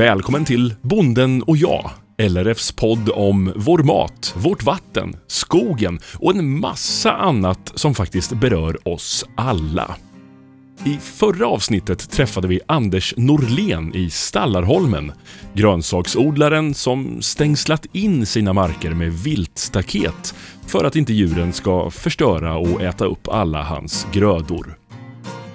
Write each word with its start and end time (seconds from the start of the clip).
Välkommen 0.00 0.44
till 0.44 0.74
Bonden 0.82 1.42
och 1.42 1.56
jag, 1.56 1.90
LRFs 2.18 2.72
podd 2.72 3.10
om 3.10 3.52
vår 3.56 3.78
mat, 3.78 4.34
vårt 4.36 4.62
vatten, 4.62 5.16
skogen 5.26 5.98
och 6.14 6.34
en 6.34 6.60
massa 6.60 7.12
annat 7.12 7.72
som 7.74 7.94
faktiskt 7.94 8.32
berör 8.32 8.88
oss 8.88 9.24
alla. 9.36 9.96
I 10.84 10.96
förra 10.96 11.46
avsnittet 11.46 12.10
träffade 12.10 12.48
vi 12.48 12.60
Anders 12.66 13.14
Norlén 13.16 13.94
i 13.94 14.10
Stallarholmen. 14.10 15.12
Grönsaksodlaren 15.54 16.74
som 16.74 17.22
stängslat 17.22 17.86
in 17.92 18.26
sina 18.26 18.52
marker 18.52 18.90
med 18.90 19.12
viltstaket 19.12 20.34
för 20.66 20.84
att 20.84 20.96
inte 20.96 21.12
djuren 21.12 21.52
ska 21.52 21.90
förstöra 21.90 22.56
och 22.56 22.82
äta 22.82 23.04
upp 23.04 23.28
alla 23.28 23.62
hans 23.62 24.06
grödor. 24.12 24.78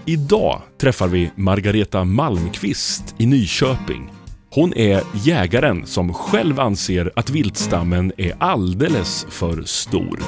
Idag 0.06 0.62
träffar 0.82 1.08
vi 1.08 1.32
Margareta 1.36 2.04
Malmqvist 2.04 3.16
i 3.18 3.26
Nyköping. 3.26 4.15
Hon 4.56 4.74
är 4.78 5.04
jägaren 5.14 5.86
som 5.86 6.14
själv 6.14 6.60
anser 6.60 7.12
att 7.16 7.30
viltstammen 7.30 8.14
är 8.18 8.36
alldeles 8.40 9.26
för 9.30 9.64
stor 9.64 10.20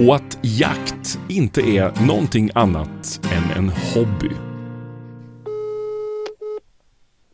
och 0.00 0.16
att 0.16 0.38
jakt 0.42 1.18
inte 1.28 1.60
är 1.60 2.06
någonting 2.06 2.50
annat 2.54 3.20
än 3.32 3.58
en 3.58 3.68
hobby. 3.68 4.30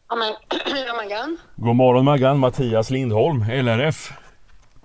Ja 0.08 0.16
men, 0.16 0.34
ja 0.86 0.94
Maggan. 0.94 1.38
God 1.56 1.76
morgon 1.76 2.04
Maggan, 2.04 2.38
Mattias 2.38 2.90
Lindholm, 2.90 3.40
LRF. 3.40 4.12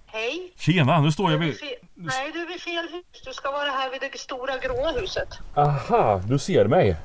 Hej. 0.05 0.53
Tjena, 0.57 1.01
nu 1.01 1.11
står 1.11 1.31
jag 1.31 1.37
vid... 1.37 1.55
Nej, 1.95 2.31
du 2.33 2.41
är 2.41 2.47
vid 2.47 2.61
fel 2.61 2.87
hus. 2.91 3.21
Du 3.25 3.33
ska 3.33 3.51
vara 3.51 3.69
här 3.69 3.91
vid 3.91 4.01
det 4.01 4.17
stora 4.17 4.57
gråa 4.57 4.91
huset. 4.91 5.29
Aha, 5.55 6.21
du 6.27 6.39
ser 6.39 6.65
mig. 6.65 6.95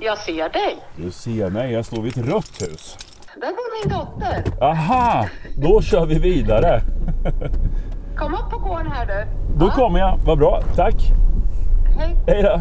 Jag 0.00 0.18
ser 0.18 0.48
dig. 0.48 0.76
Du 0.96 1.10
ser 1.10 1.50
mig, 1.50 1.72
jag 1.72 1.86
står 1.86 2.02
vid 2.02 2.18
ett 2.18 2.26
rött 2.26 2.62
hus. 2.62 2.96
Där 3.40 3.50
bor 3.50 3.82
min 3.82 3.98
dotter. 3.98 4.64
Aha, 4.64 5.26
då 5.56 5.82
kör 5.82 6.06
vi 6.06 6.18
vidare. 6.18 6.82
Kom 8.16 8.34
upp 8.34 8.50
på 8.50 8.58
gården 8.58 8.92
här 8.92 9.06
du. 9.06 9.26
Då 9.64 9.70
kommer 9.70 9.98
jag, 9.98 10.18
vad 10.24 10.38
bra, 10.38 10.62
tack. 10.76 10.94
Hej. 11.98 12.16
Hej 12.26 12.42
då. 12.42 12.60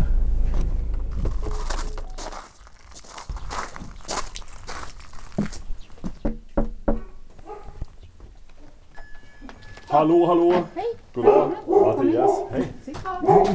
Hallå, 9.90 10.26
hallå. 10.26 10.54
Hej. 10.76 10.86
God 11.14 11.26
dag. 11.26 11.52
Mattias. 11.68 12.32
Hej. 12.52 12.68
Hej. 12.86 12.96
Ja. 13.24 13.48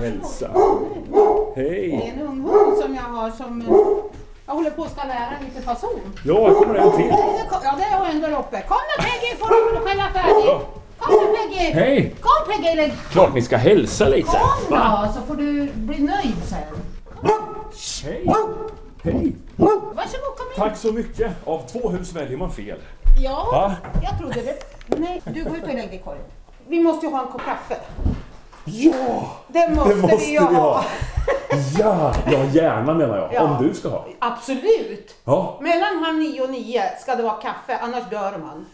Hälsa? 0.00 0.50
Hej. 1.56 2.14
En 2.86 2.96
som 2.96 3.04
jag 3.04 3.20
har 3.20 3.30
som 3.30 3.60
eh, 3.60 3.66
jag 4.46 4.54
håller 4.54 4.70
på 4.70 4.82
att 4.82 4.92
ska 4.92 5.04
lära 5.04 5.32
lite 5.44 5.62
fason. 5.62 6.00
Ja, 6.24 6.54
kommer 6.54 6.74
en 6.74 6.92
till. 6.96 7.08
Ja, 7.62 7.74
det 7.78 7.96
har 7.96 8.06
ändå 8.06 8.26
där 8.28 8.38
uppe. 8.38 8.62
Kom 8.68 8.76
nu 8.98 9.04
Peggy, 9.04 9.36
får 9.38 9.48
du 9.48 9.88
skälla 9.88 10.08
färdigt. 10.14 10.66
Kom 10.98 11.14
nu 11.14 11.36
Peggy. 11.36 11.72
Hej. 11.72 12.14
Kom 12.20 12.52
Peggy, 12.52 12.76
lägg. 12.76 12.92
Klart 13.10 13.34
ni 13.34 13.42
ska 13.42 13.56
hälsa 13.56 14.08
lite. 14.08 14.28
Kom 14.28 14.78
då, 14.78 15.08
så 15.14 15.20
får 15.26 15.34
du 15.34 15.70
bli 15.74 15.98
nöjd 15.98 16.36
sen. 16.48 16.58
Hej. 18.04 18.26
Hej. 19.02 19.36
Varsågod, 19.56 20.36
kom 20.36 20.46
in. 20.54 20.56
Tack 20.56 20.76
så 20.76 20.92
mycket. 20.92 21.32
Av 21.44 21.62
två 21.72 21.88
hus 21.88 22.12
väljer 22.12 22.38
man 22.38 22.52
fel. 22.52 22.78
Ja, 23.22 23.48
Va? 23.52 23.76
jag 24.02 24.18
trodde 24.18 24.34
det. 24.34 24.58
Nej, 24.96 25.22
du 25.24 25.44
går 25.44 25.56
ut 25.56 25.62
och 25.62 25.68
lägg 25.68 25.76
dig 25.88 25.94
i 25.94 25.98
korgen. 26.04 26.22
Vi 26.68 26.80
måste 26.82 27.06
ju 27.06 27.12
ha 27.12 27.22
en 27.22 27.28
kopp 27.28 27.42
kaffe. 27.44 27.76
Ja! 28.64 29.30
Det 29.48 29.68
måste, 29.74 29.94
Det 29.94 29.96
måste 29.96 30.16
vi 30.16 30.26
vi 30.26 30.32
ju 30.32 30.40
ha. 30.40 30.84
Ja, 31.78 32.14
ja 32.32 32.44
gärna 32.52 32.94
menar 32.94 33.16
jag. 33.16 33.28
Ja. 33.32 33.42
Om 33.42 33.66
du 33.66 33.74
ska 33.74 33.88
ha. 33.88 34.06
Absolut. 34.18 35.14
Ja. 35.24 35.58
Mellan 35.62 35.98
halv 36.04 36.18
nio 36.18 36.42
och 36.42 36.50
nio 36.50 36.82
ska 37.00 37.14
det 37.14 37.22
vara 37.22 37.36
kaffe, 37.36 37.78
annars 37.82 38.10
dör 38.10 38.38
man. 38.38 38.66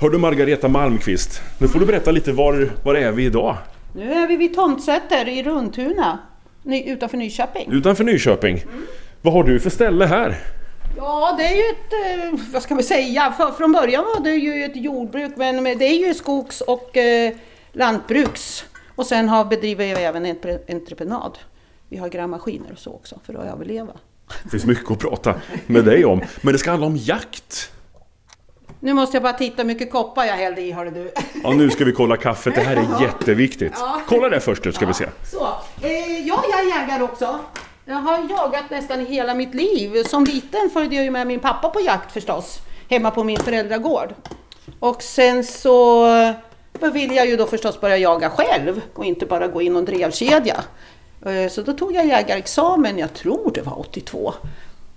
Hör 0.00 0.10
du 0.10 0.18
Margareta 0.18 0.68
Malmqvist, 0.68 1.42
nu 1.58 1.68
får 1.68 1.80
du 1.80 1.86
berätta 1.86 2.10
lite 2.10 2.32
var, 2.32 2.70
var 2.84 2.94
är 2.94 3.12
vi 3.12 3.24
idag? 3.24 3.56
Nu 3.94 4.12
är 4.12 4.26
vi 4.26 4.36
vid 4.36 4.54
Tomtsätter 4.54 5.28
i 5.28 5.42
Runtuna, 5.42 6.18
ny, 6.62 6.82
utanför 6.84 7.16
Nyköping. 7.16 7.72
Utanför 7.72 8.04
Nyköping. 8.04 8.64
Vad 9.22 9.34
har 9.34 9.44
du 9.44 9.60
för 9.60 9.70
ställe 9.70 10.06
här? 10.06 10.36
Ja, 10.96 11.34
det 11.38 11.44
är 11.44 11.54
ju 11.54 11.62
ett, 11.62 12.32
eh, 12.32 12.40
vad 12.52 12.62
ska 12.62 12.74
vi 12.74 12.82
säga, 12.82 13.32
för, 13.36 13.50
från 13.50 13.72
början 13.72 14.04
var 14.04 14.24
det 14.24 14.34
ju 14.34 14.64
ett 14.64 14.76
jordbruk, 14.76 15.32
men 15.36 15.64
det 15.64 15.84
är 15.84 16.06
ju 16.06 16.14
skogs 16.14 16.60
och 16.60 16.96
eh, 16.96 17.32
lantbruks. 17.72 18.64
Och 18.94 19.06
sen 19.06 19.28
har, 19.28 19.44
bedriver 19.44 19.84
vi 19.84 20.02
även 20.02 20.26
entre- 20.26 20.58
entreprenad. 20.68 21.38
Vi 21.88 21.96
har 21.96 22.08
grävmaskiner 22.08 22.72
och 22.72 22.78
så 22.78 22.90
också 22.92 23.18
för 23.26 23.34
att 23.34 23.44
överleva. 23.54 23.92
Det 24.42 24.48
finns 24.50 24.64
mycket 24.64 24.90
att 24.90 24.98
prata 24.98 25.34
med 25.66 25.84
dig 25.84 26.04
om. 26.04 26.22
Men 26.40 26.52
det 26.52 26.58
ska 26.58 26.70
handla 26.70 26.86
om 26.86 26.96
jakt. 26.96 27.70
Nu 28.80 28.92
måste 28.92 29.16
jag 29.16 29.22
bara 29.22 29.32
titta 29.32 29.56
hur 29.56 29.64
mycket 29.64 29.92
koppar 29.92 30.24
jag 30.24 30.34
hällde 30.34 30.60
i, 30.60 30.72
hörde 30.72 30.90
du. 30.90 31.10
Ja, 31.42 31.50
nu 31.50 31.70
ska 31.70 31.84
vi 31.84 31.92
kolla 31.92 32.16
kaffet. 32.16 32.54
Det 32.54 32.60
här 32.60 32.76
är 32.76 33.00
jätteviktigt. 33.02 33.72
Kolla 34.08 34.28
det 34.28 34.40
först 34.40 34.64
nu 34.64 34.72
ska 34.72 34.86
vi 34.86 34.94
se. 34.94 35.06
Så, 35.30 35.46
eh, 35.82 36.26
ja, 36.26 36.44
jag 36.50 36.60
är 36.60 36.80
jägare 36.80 37.02
också. 37.02 37.38
Jag 37.84 37.94
har 37.94 38.18
jagat 38.30 38.70
nästan 38.70 39.06
hela 39.06 39.34
mitt 39.34 39.54
liv. 39.54 40.02
Som 40.04 40.24
liten 40.24 40.70
följde 40.72 40.94
jag 40.96 41.04
ju 41.04 41.10
med 41.10 41.26
min 41.26 41.40
pappa 41.40 41.68
på 41.68 41.80
jakt 41.80 42.12
förstås, 42.12 42.58
hemma 42.90 43.10
på 43.10 43.24
min 43.24 43.38
föräldragård. 43.38 44.14
Och 44.80 45.02
sen 45.02 45.44
så 45.44 46.06
eh, 46.82 46.90
ville 46.90 47.14
jag 47.14 47.26
ju 47.26 47.36
då 47.36 47.46
förstås 47.46 47.80
börja 47.80 47.96
jaga 47.96 48.30
själv 48.30 48.80
och 48.94 49.04
inte 49.04 49.26
bara 49.26 49.48
gå 49.48 49.62
in 49.62 49.66
i 49.66 49.70
någon 49.74 49.84
drevkedja. 49.84 50.64
Eh, 51.26 51.50
Så 51.50 51.62
då 51.62 51.72
tog 51.72 51.94
jag 51.94 52.06
jägarexamen, 52.06 52.98
jag 52.98 53.14
tror 53.14 53.50
det 53.54 53.62
var 53.62 53.78
82. 53.80 54.34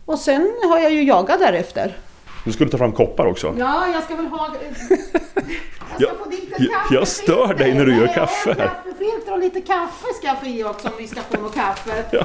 Och 0.05 0.19
sen 0.19 0.51
har 0.69 0.79
jag 0.79 0.93
ju 0.93 1.03
jagat 1.03 1.39
därefter. 1.39 1.97
Du 2.45 2.51
ta 2.71 2.77
fram 2.77 2.91
koppar 2.91 3.25
också. 3.25 3.55
Ja, 3.59 3.87
jag 3.93 4.03
ska 4.03 4.15
väl 4.15 4.25
ha... 4.25 4.55
Jag 5.99 6.09
ska 6.09 6.15
Jag- 6.59 6.69
jag- 6.91 7.07
stör 7.07 7.53
dig 7.53 7.73
när 7.73 7.85
du 7.85 7.95
gör 7.97 8.05
Nej, 8.05 8.15
kaffe. 8.15 8.55
Ja, 8.57 8.65
kaffefilter 8.65 9.33
och 9.33 9.39
lite 9.39 9.61
kaffe 9.61 10.05
ska 10.17 10.27
jag 10.27 10.39
få 10.39 10.45
i 10.45 10.63
också 10.63 10.87
om 10.87 10.93
vi 10.97 11.07
ska 11.07 11.21
få 11.21 11.41
något 11.41 11.55
kaffe. 11.55 12.03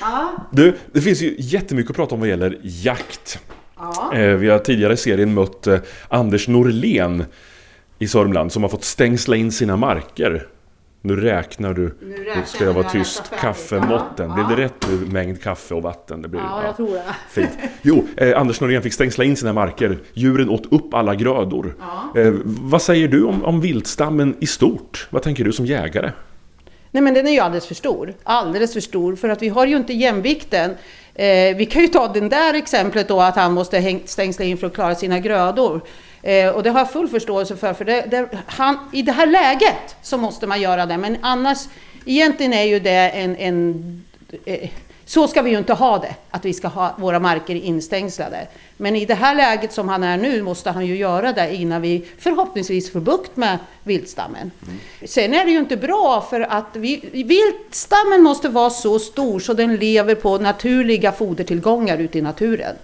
Ja. 0.00 0.32
Du, 0.50 0.76
det 0.92 1.00
finns 1.00 1.22
ju 1.22 1.34
jättemycket 1.38 1.90
att 1.90 1.96
prata 1.96 2.14
om 2.14 2.20
vad 2.20 2.28
gäller 2.28 2.58
jakt. 2.62 3.38
Ja. 3.78 4.10
Eh, 4.14 4.20
Vi 4.36 4.48
har 4.48 4.58
tidigare 4.58 4.92
i 4.92 4.96
serien 4.96 5.34
mött 5.34 5.66
eh, 5.66 5.78
Anders 6.08 6.48
Norlén 6.48 7.24
i 7.98 8.08
Sörmland 8.08 8.52
som 8.52 8.62
har 8.62 8.70
fått 8.70 8.84
stängsla 8.84 9.36
in 9.36 9.52
sina 9.52 9.76
marker. 9.76 10.46
Nu 11.02 11.16
räknar 11.16 11.74
du. 11.74 11.82
Nu 11.82 11.94
Nu 12.00 12.24
räknar 12.24 12.44
ska 12.44 12.58
det 12.58 12.64
jag 12.64 12.72
vara 12.72 12.88
tyst. 12.88 13.22
Kaffemåtten. 13.40 14.28
Ja, 14.30 14.34
Blev 14.34 14.56
det 14.56 14.62
ja. 14.62 14.68
rätt 14.68 14.86
nu? 14.88 15.12
Mängd 15.12 15.42
kaffe 15.42 15.74
och 15.74 15.82
vatten? 15.82 16.22
Det 16.22 16.28
blir, 16.28 16.40
ja, 16.40 16.62
jag 16.64 16.76
tror 16.76 16.92
det. 16.92 17.02
Fint. 17.30 17.50
Jo, 17.82 18.06
eh, 18.16 18.40
Anders 18.40 18.60
Norlén 18.60 18.82
fick 18.82 18.92
stängsla 18.92 19.24
in 19.24 19.36
sina 19.36 19.52
marker. 19.52 19.98
Djuren 20.12 20.48
åt 20.50 20.72
upp 20.72 20.94
alla 20.94 21.14
grödor. 21.14 21.74
Eh, 22.16 22.32
vad 22.44 22.82
säger 22.82 23.08
du 23.08 23.24
om, 23.24 23.44
om 23.44 23.60
viltstammen 23.60 24.36
i 24.40 24.46
stort? 24.46 25.06
Vad 25.10 25.22
tänker 25.22 25.44
du 25.44 25.52
som 25.52 25.66
jägare? 25.66 26.12
Nej 26.90 27.02
men 27.02 27.14
den 27.14 27.26
är 27.26 27.30
ju 27.30 27.40
alldeles 27.40 27.66
för 27.66 27.74
stor. 27.74 28.14
Alldeles 28.22 28.72
för 28.72 28.80
stor 28.80 29.16
för 29.16 29.28
att 29.28 29.42
vi 29.42 29.48
har 29.48 29.66
ju 29.66 29.76
inte 29.76 29.92
jämvikten. 29.92 30.70
Eh, 31.14 31.56
vi 31.56 31.68
kan 31.70 31.82
ju 31.82 31.88
ta 31.88 32.08
den 32.08 32.28
där 32.28 32.54
exemplet 32.54 33.08
då 33.08 33.20
att 33.20 33.36
han 33.36 33.52
måste 33.52 34.00
stängsla 34.04 34.44
in 34.44 34.56
för 34.58 34.66
att 34.66 34.74
klara 34.74 34.94
sina 34.94 35.18
grödor. 35.18 35.80
Eh, 36.22 36.48
och 36.48 36.62
det 36.62 36.70
har 36.70 36.80
jag 36.80 36.90
full 36.90 37.08
förståelse 37.08 37.56
för. 37.56 37.74
för 37.74 37.84
det, 37.84 38.06
det, 38.10 38.28
han, 38.46 38.78
I 38.92 39.02
det 39.02 39.12
här 39.12 39.26
läget 39.26 39.96
så 40.02 40.16
måste 40.16 40.46
man 40.46 40.60
göra 40.60 40.86
det. 40.86 40.98
Men 40.98 41.16
annars, 41.20 41.58
egentligen 42.04 42.52
är 42.52 42.64
ju 42.64 42.80
det 42.80 43.10
en... 43.10 43.36
en 43.36 44.04
eh, 44.44 44.70
så 45.08 45.28
ska 45.28 45.42
vi 45.42 45.50
ju 45.50 45.58
inte 45.58 45.72
ha 45.72 45.98
det, 45.98 46.14
att 46.30 46.44
vi 46.44 46.52
ska 46.52 46.68
ha 46.68 46.94
våra 46.98 47.18
marker 47.18 47.54
instängslade. 47.54 48.46
Men 48.76 48.96
i 48.96 49.04
det 49.04 49.14
här 49.14 49.34
läget 49.34 49.72
som 49.72 49.88
han 49.88 50.02
är 50.02 50.16
nu 50.16 50.42
måste 50.42 50.70
han 50.70 50.86
ju 50.86 50.96
göra 50.96 51.32
det 51.32 51.54
innan 51.54 51.82
vi 51.82 52.04
förhoppningsvis 52.18 52.92
får 52.92 53.00
bukt 53.00 53.36
med 53.36 53.58
viltstammen. 53.82 54.50
Sen 55.04 55.34
är 55.34 55.44
det 55.44 55.50
ju 55.50 55.58
inte 55.58 55.76
bra 55.76 56.26
för 56.30 56.40
att 56.40 56.70
vi, 56.72 57.24
viltstammen 57.26 58.22
måste 58.22 58.48
vara 58.48 58.70
så 58.70 58.98
stor 58.98 59.40
så 59.40 59.54
den 59.54 59.76
lever 59.76 60.14
på 60.14 60.38
naturliga 60.38 61.12
fodertillgångar 61.12 61.98
ute 61.98 62.18
i 62.18 62.22
naturen. 62.22 62.76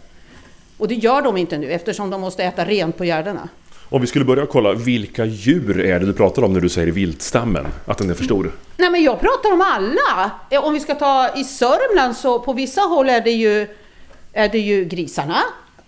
Och 0.83 0.89
det 0.89 0.95
gör 0.95 1.23
de 1.23 1.37
inte 1.37 1.59
nu 1.59 1.71
eftersom 1.71 2.11
de 2.11 2.21
måste 2.21 2.45
äta 2.45 2.65
rent 2.65 2.97
på 2.99 3.05
gärdena. 3.05 3.49
Om 3.89 4.01
vi 4.01 4.07
skulle 4.07 4.25
börja 4.25 4.47
kolla, 4.47 4.73
vilka 4.73 5.25
djur 5.25 5.81
är 5.81 6.01
det 6.01 6.07
du 6.07 6.13
pratar 6.13 6.45
om 6.45 6.53
när 6.53 6.61
du 6.61 6.69
säger 6.69 6.93
viltstammen? 6.93 7.67
Att 7.87 7.99
den 7.99 8.11
är 8.11 8.15
för 8.15 8.25
stor? 8.25 8.53
Nej 8.77 8.91
men 8.91 9.03
jag 9.03 9.21
pratar 9.21 9.53
om 9.53 9.61
alla. 9.61 10.31
Eh, 10.51 10.65
Om 10.65 10.75
vi 10.75 10.81
ska 10.81 10.95
ta 10.95 11.29
i 11.37 11.45
Sörmland 11.45 12.17
så 12.17 12.39
på 12.39 12.53
vissa 12.53 12.81
håll 12.81 13.09
är 13.09 13.21
det 13.21 13.31
ju, 13.31 13.67
är 14.33 14.49
det 14.49 14.59
ju 14.59 14.85
grisarna. 14.85 15.39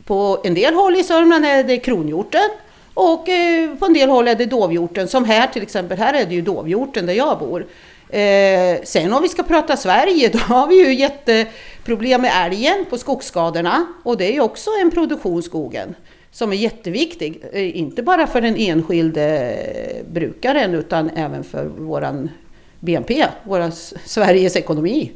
På 0.05 0.41
en 0.45 0.55
del 0.55 0.75
håll 0.75 0.97
i 0.97 1.05
Sörmland 1.05 1.47
är 1.47 1.65
det 1.65 1.79
kronhjorten. 1.79 2.51
Och 2.95 3.29
eh, 3.29 3.75
på 3.77 3.87
en 3.87 3.93
del 3.93 4.09
håll 4.09 4.29
är 4.29 4.35
det 4.35 4.47
dovhjorten. 4.47 5.09
Som 5.09 5.25
här 5.25 5.47
till 5.47 5.63
exempel, 5.63 5.99
här 5.99 6.15
är 6.15 6.27
det 6.27 6.35
ju 6.35 6.43
dovhjorten 6.43 7.07
där 7.07 7.15
jag 7.15 7.39
bor. 7.39 7.67
Eh, 8.15 8.81
sen 8.85 9.13
om 9.13 9.23
vi 9.23 9.29
ska 9.29 9.43
prata 9.43 9.77
Sverige, 9.77 10.29
då 10.33 10.39
har 10.39 10.67
vi 10.67 10.75
ju 10.87 10.95
jätteproblem 10.95 12.23
med 12.23 12.31
älgen 12.47 12.85
på 12.91 12.99
skogsskadorna. 12.99 13.87
Och 14.03 14.17
det 14.17 14.25
är 14.29 14.33
ju 14.33 14.41
också 14.41 14.71
en 14.83 14.91
produktion, 14.91 15.43
skogen, 15.43 15.95
som 16.31 16.53
är 16.53 16.57
jätteviktig. 16.57 17.45
Eh, 17.53 17.79
inte 17.79 18.03
bara 18.03 18.27
för 18.27 18.41
den 18.41 18.57
enskilde 18.57 19.39
eh, 19.51 20.13
brukaren 20.13 20.75
utan 20.75 21.11
även 21.11 21.45
för 21.45 21.65
våran 21.67 22.31
BNP, 22.81 23.27
våra 23.45 23.71
Sveriges 24.05 24.57
ekonomi. 24.57 25.13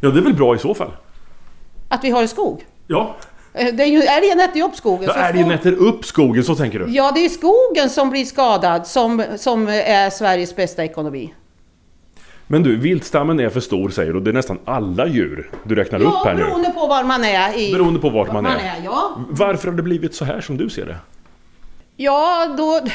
Ja, 0.00 0.08
det 0.08 0.18
är 0.18 0.22
väl 0.22 0.34
bra 0.34 0.54
i 0.54 0.58
så 0.58 0.74
fall. 0.74 0.90
Att 1.88 2.04
vi 2.04 2.10
har 2.10 2.22
en 2.22 2.28
skog. 2.28 2.64
Ja, 2.86 3.16
Eh, 3.54 3.74
Det 3.74 3.82
är 3.82 3.86
ju, 3.86 4.02
älgen 4.02 4.40
äter 4.40 4.62
upp 4.64 4.74
skogen. 4.76 5.10
ja 5.16 5.32
det 5.32 5.38
skog- 5.38 5.52
äter 5.54 5.72
upp 5.72 6.04
skogen, 6.04 6.44
så 6.44 6.54
tänker 6.54 6.78
du? 6.78 6.86
Ja, 6.90 7.12
det 7.14 7.24
är 7.24 7.28
skogen 7.28 7.90
som 7.90 8.10
blir 8.10 8.24
skadad 8.24 8.86
som, 8.86 9.22
som 9.36 9.68
är 9.68 10.10
Sveriges 10.10 10.56
bästa 10.56 10.84
ekonomi. 10.84 11.34
Men 12.46 12.62
du, 12.62 12.76
viltstammen 12.76 13.40
är 13.40 13.48
för 13.48 13.60
stor 13.60 13.88
säger 13.90 14.12
du, 14.12 14.20
det 14.20 14.30
är 14.30 14.34
nästan 14.34 14.58
alla 14.64 15.06
djur 15.06 15.50
du 15.64 15.74
räknar 15.74 15.98
upp 15.98 16.04
Ja, 16.06 16.22
här 16.24 16.34
nu. 16.34 16.42
beroende 16.44 16.70
på 16.70 16.86
var 16.86 17.04
man 17.04 17.24
är. 17.24 17.58
I, 17.58 17.72
Beroende 17.72 18.00
på 18.00 18.10
vart 18.10 18.32
man 18.32 18.46
är. 18.46 18.60
ja. 18.84 19.16
Varför 19.28 19.68
har 19.68 19.74
det 19.76 19.82
blivit 19.82 20.14
så 20.14 20.24
här 20.24 20.40
som 20.40 20.56
du 20.56 20.68
ser 20.70 20.86
det? 20.86 20.96
ja, 21.96 22.54
då... 22.58 22.80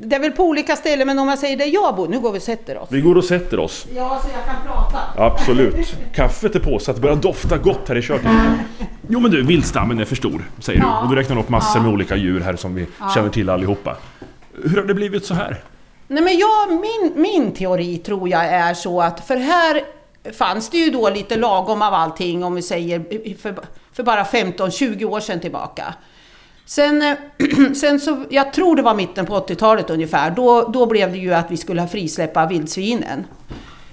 Det 0.00 0.16
är 0.16 0.20
väl 0.20 0.32
på 0.32 0.44
olika 0.44 0.76
ställen, 0.76 1.06
men 1.06 1.18
om 1.18 1.28
jag 1.28 1.38
säger 1.38 1.56
där 1.56 1.66
jag 1.66 1.96
bor... 1.96 2.08
Nu 2.08 2.20
går 2.20 2.32
vi 2.32 2.38
och 2.38 2.42
sätter 2.42 2.78
oss. 2.78 2.88
Vi 2.92 3.00
går 3.00 3.16
och 3.16 3.24
sätter 3.24 3.58
oss. 3.58 3.86
Ja, 3.94 4.20
så 4.22 4.28
jag 4.36 4.44
kan 4.44 4.66
prata. 4.66 4.98
Absolut. 5.24 5.96
Kaffet 6.14 6.54
är 6.54 6.60
påsatt, 6.60 6.96
det 6.96 7.02
börjar 7.02 7.16
dofta 7.16 7.56
gott 7.58 7.88
här 7.88 7.96
i 7.96 8.02
köket. 8.02 8.30
Jo 9.08 9.20
men 9.20 9.30
du, 9.30 9.42
viltstammen 9.42 10.00
är 10.00 10.04
för 10.04 10.16
stor, 10.16 10.44
säger 10.60 10.80
du. 10.80 10.86
Ja. 10.86 11.00
Och 11.02 11.08
du 11.08 11.16
räknar 11.16 11.38
upp 11.38 11.48
massor 11.48 11.80
med 11.80 11.92
olika 11.92 12.16
djur 12.16 12.40
här 12.40 12.56
som 12.56 12.74
vi 12.74 12.86
känner 13.14 13.28
till 13.30 13.50
allihopa. 13.50 13.96
Hur 14.64 14.76
har 14.76 14.84
det 14.84 14.94
blivit 14.94 15.24
så 15.24 15.34
här? 15.34 15.56
Nej, 16.08 16.22
men 16.22 16.38
jag, 16.38 16.70
min, 16.70 17.12
min 17.22 17.52
teori 17.52 17.98
tror 17.98 18.28
jag 18.28 18.44
är 18.44 18.74
så 18.74 19.00
att, 19.00 19.26
för 19.26 19.36
här 19.36 19.82
fanns 20.32 20.70
det 20.70 20.78
ju 20.78 20.90
då 20.90 21.10
lite 21.10 21.36
lagom 21.36 21.82
av 21.82 21.94
allting 21.94 22.44
om 22.44 22.54
vi 22.54 22.62
säger 22.62 23.34
för, 23.38 23.54
för 23.92 24.02
bara 24.02 24.24
15-20 24.24 25.04
år 25.04 25.20
sedan 25.20 25.40
tillbaka. 25.40 25.94
Sen, 26.66 27.02
eh, 27.02 27.16
sen 27.80 28.00
så, 28.00 28.24
jag 28.30 28.52
tror 28.52 28.76
det 28.76 28.82
var 28.82 28.94
mitten 28.94 29.26
på 29.26 29.40
80-talet 29.40 29.90
ungefär, 29.90 30.30
då, 30.30 30.62
då 30.62 30.86
blev 30.86 31.12
det 31.12 31.18
ju 31.18 31.34
att 31.34 31.50
vi 31.50 31.56
skulle 31.56 31.88
frisläppa 31.88 32.46
vildsvinen. 32.46 33.24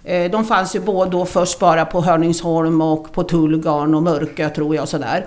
Eh, 0.03 0.31
de 0.31 0.45
fanns 0.45 0.75
ju 0.75 0.79
både 0.79 1.11
då 1.11 1.25
först 1.25 1.59
bara 1.59 1.85
på 1.85 2.01
Hörningsholm 2.01 2.81
och 2.81 3.13
på 3.13 3.23
Tullgarn 3.23 3.95
och 3.95 4.03
Mörkö 4.03 4.49
tror 4.49 4.75
jag 4.75 4.81
och 4.81 4.89
sådär. 4.89 5.25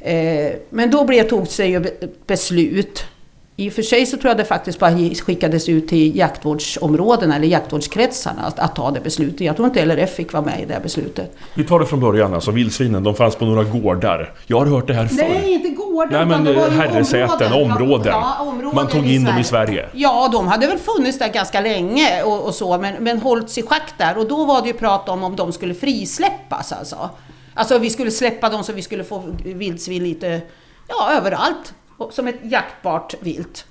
Eh, 0.00 0.52
men 0.70 0.90
då 0.90 1.04
blev, 1.04 1.28
tog 1.28 1.48
sig 1.48 1.70
ju 1.70 1.84
beslut. 2.26 3.04
I 3.60 3.68
och 3.68 3.72
för 3.72 3.82
sig 3.82 4.06
så 4.06 4.16
tror 4.16 4.28
jag 4.28 4.36
det 4.36 4.44
faktiskt 4.44 4.78
bara 4.78 4.90
skickades 5.24 5.68
ut 5.68 5.88
till 5.88 6.16
jaktvårdsområdena 6.16 7.36
eller 7.36 7.48
jaktvårdskretsarna 7.48 8.42
att, 8.42 8.58
att 8.58 8.76
ta 8.76 8.90
det 8.90 9.00
beslutet. 9.00 9.40
Jag 9.40 9.56
tror 9.56 9.68
inte 9.68 9.84
LRF 9.84 10.14
fick 10.14 10.32
vara 10.32 10.44
med 10.44 10.60
i 10.62 10.64
det 10.64 10.80
beslutet. 10.82 11.36
Vi 11.54 11.64
tar 11.64 11.80
det 11.80 11.86
från 11.86 12.00
början 12.00 12.34
alltså, 12.34 12.50
vildsvinen, 12.50 13.02
de 13.02 13.14
fanns 13.14 13.36
på 13.36 13.44
några 13.44 13.64
gårdar. 13.64 14.32
Jag 14.46 14.58
har 14.58 14.66
hört 14.66 14.86
det 14.86 14.94
här 14.94 15.06
förr. 15.06 15.16
Nej, 15.16 15.52
inte 15.52 15.68
gårdar. 15.68 16.10
Nej, 16.10 16.26
men, 16.26 16.30
utan 16.30 16.44
det 16.44 16.60
var 16.60 16.68
ju 16.68 16.76
herresäten, 16.76 17.52
områden. 17.52 18.14
områden 18.40 18.74
Man 18.74 18.88
tog 18.88 19.06
in 19.06 19.24
dem 19.24 19.38
i 19.38 19.44
Sverige. 19.44 19.88
Ja, 19.92 20.28
de 20.32 20.46
hade 20.46 20.66
väl 20.66 20.78
funnits 20.78 21.18
där 21.18 21.28
ganska 21.28 21.60
länge 21.60 22.22
och, 22.22 22.46
och 22.46 22.54
så, 22.54 22.78
men, 22.78 22.94
men 23.04 23.18
hållits 23.20 23.58
i 23.58 23.62
schack 23.62 23.94
där. 23.98 24.18
Och 24.18 24.28
då 24.28 24.44
var 24.44 24.62
det 24.62 24.68
ju 24.68 24.74
prat 24.74 25.08
om 25.08 25.24
om 25.24 25.36
de 25.36 25.52
skulle 25.52 25.74
frisläppas 25.74 26.72
alltså. 26.72 27.10
Alltså 27.54 27.78
vi 27.78 27.90
skulle 27.90 28.10
släppa 28.10 28.48
dem 28.48 28.64
så 28.64 28.72
vi 28.72 28.82
skulle 28.82 29.04
få 29.04 29.22
vildsvin 29.44 30.04
lite, 30.04 30.40
ja 30.88 31.12
överallt. 31.16 31.74
Som 32.10 32.28
ett 32.28 32.38
jaktbart 32.42 33.14
vilt. 33.20 33.64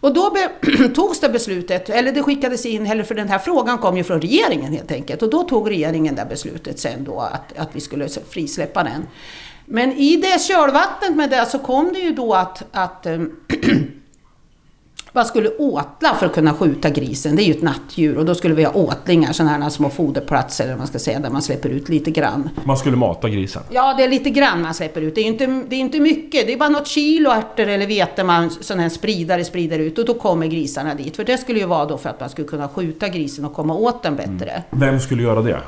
Och 0.00 0.14
då 0.14 0.36
togs 0.94 1.20
det 1.20 1.28
beslutet, 1.28 1.90
eller 1.90 2.12
det 2.12 2.22
skickades 2.22 2.66
in, 2.66 2.86
eller 2.86 3.04
för 3.04 3.14
den 3.14 3.28
här 3.28 3.38
frågan 3.38 3.78
kom 3.78 3.96
ju 3.96 4.04
från 4.04 4.20
regeringen 4.20 4.72
helt 4.72 4.92
enkelt. 4.92 5.22
Och 5.22 5.30
då 5.30 5.42
tog 5.42 5.70
regeringen 5.70 6.14
det 6.14 6.26
beslutet 6.28 6.78
sen 6.78 7.04
då 7.04 7.20
att, 7.20 7.58
att 7.58 7.68
vi 7.72 7.80
skulle 7.80 8.08
frisläppa 8.08 8.84
den. 8.84 9.06
Men 9.66 9.92
i 9.92 10.16
det 10.16 10.42
kölvattnet 10.42 11.16
med 11.16 11.30
det 11.30 11.46
så 11.46 11.58
kom 11.58 11.92
det 11.92 11.98
ju 11.98 12.12
då 12.12 12.34
att, 12.34 12.62
att 12.72 13.06
ehm, 13.06 13.36
man 15.12 15.24
skulle 15.24 15.48
åtla 15.48 16.14
för 16.14 16.26
att 16.26 16.34
kunna 16.34 16.54
skjuta 16.54 16.90
grisen. 16.90 17.36
Det 17.36 17.42
är 17.42 17.44
ju 17.44 17.52
ett 17.52 17.62
nattdjur 17.62 18.18
och 18.18 18.24
då 18.24 18.34
skulle 18.34 18.54
vi 18.54 18.64
ha 18.64 18.72
åtlingar, 18.72 19.32
sådana 19.32 19.64
här 19.64 19.70
små 19.70 19.90
foderplatser 19.90 20.64
eller 20.64 20.76
man 20.76 20.86
ska 20.86 20.98
säga, 20.98 21.20
där 21.20 21.30
man 21.30 21.42
släpper 21.42 21.68
ut 21.68 21.88
lite 21.88 22.10
grann. 22.10 22.50
Man 22.64 22.76
skulle 22.76 22.96
mata 22.96 23.28
grisen. 23.28 23.62
Ja, 23.70 23.94
det 23.96 24.04
är 24.04 24.08
lite 24.08 24.30
grann 24.30 24.62
man 24.62 24.74
släpper 24.74 25.00
ut. 25.00 25.14
Det 25.14 25.20
är 25.20 25.24
inte, 25.24 25.46
det 25.68 25.76
är 25.76 25.80
inte 25.80 26.00
mycket. 26.00 26.46
Det 26.46 26.52
är 26.52 26.58
bara 26.58 26.68
något 26.68 26.86
kilo 26.86 27.30
ärtor 27.30 27.68
eller 27.68 27.86
vete 27.86 28.24
man 28.24 28.50
sån 28.50 28.78
här 28.78 28.88
spridare 28.88 29.44
sprider 29.44 29.78
ut 29.78 29.98
och 29.98 30.04
då 30.04 30.14
kommer 30.14 30.46
grisarna 30.46 30.94
dit. 30.94 31.16
För 31.16 31.24
det 31.24 31.38
skulle 31.38 31.58
ju 31.58 31.66
vara 31.66 31.84
då 31.84 31.98
för 31.98 32.10
att 32.10 32.20
man 32.20 32.28
skulle 32.28 32.48
kunna 32.48 32.68
skjuta 32.68 33.08
grisen 33.08 33.44
och 33.44 33.54
komma 33.54 33.74
åt 33.74 34.02
den 34.02 34.16
bättre. 34.16 34.62
Vem 34.70 35.00
skulle 35.00 35.22
göra 35.22 35.42
det? 35.42 35.60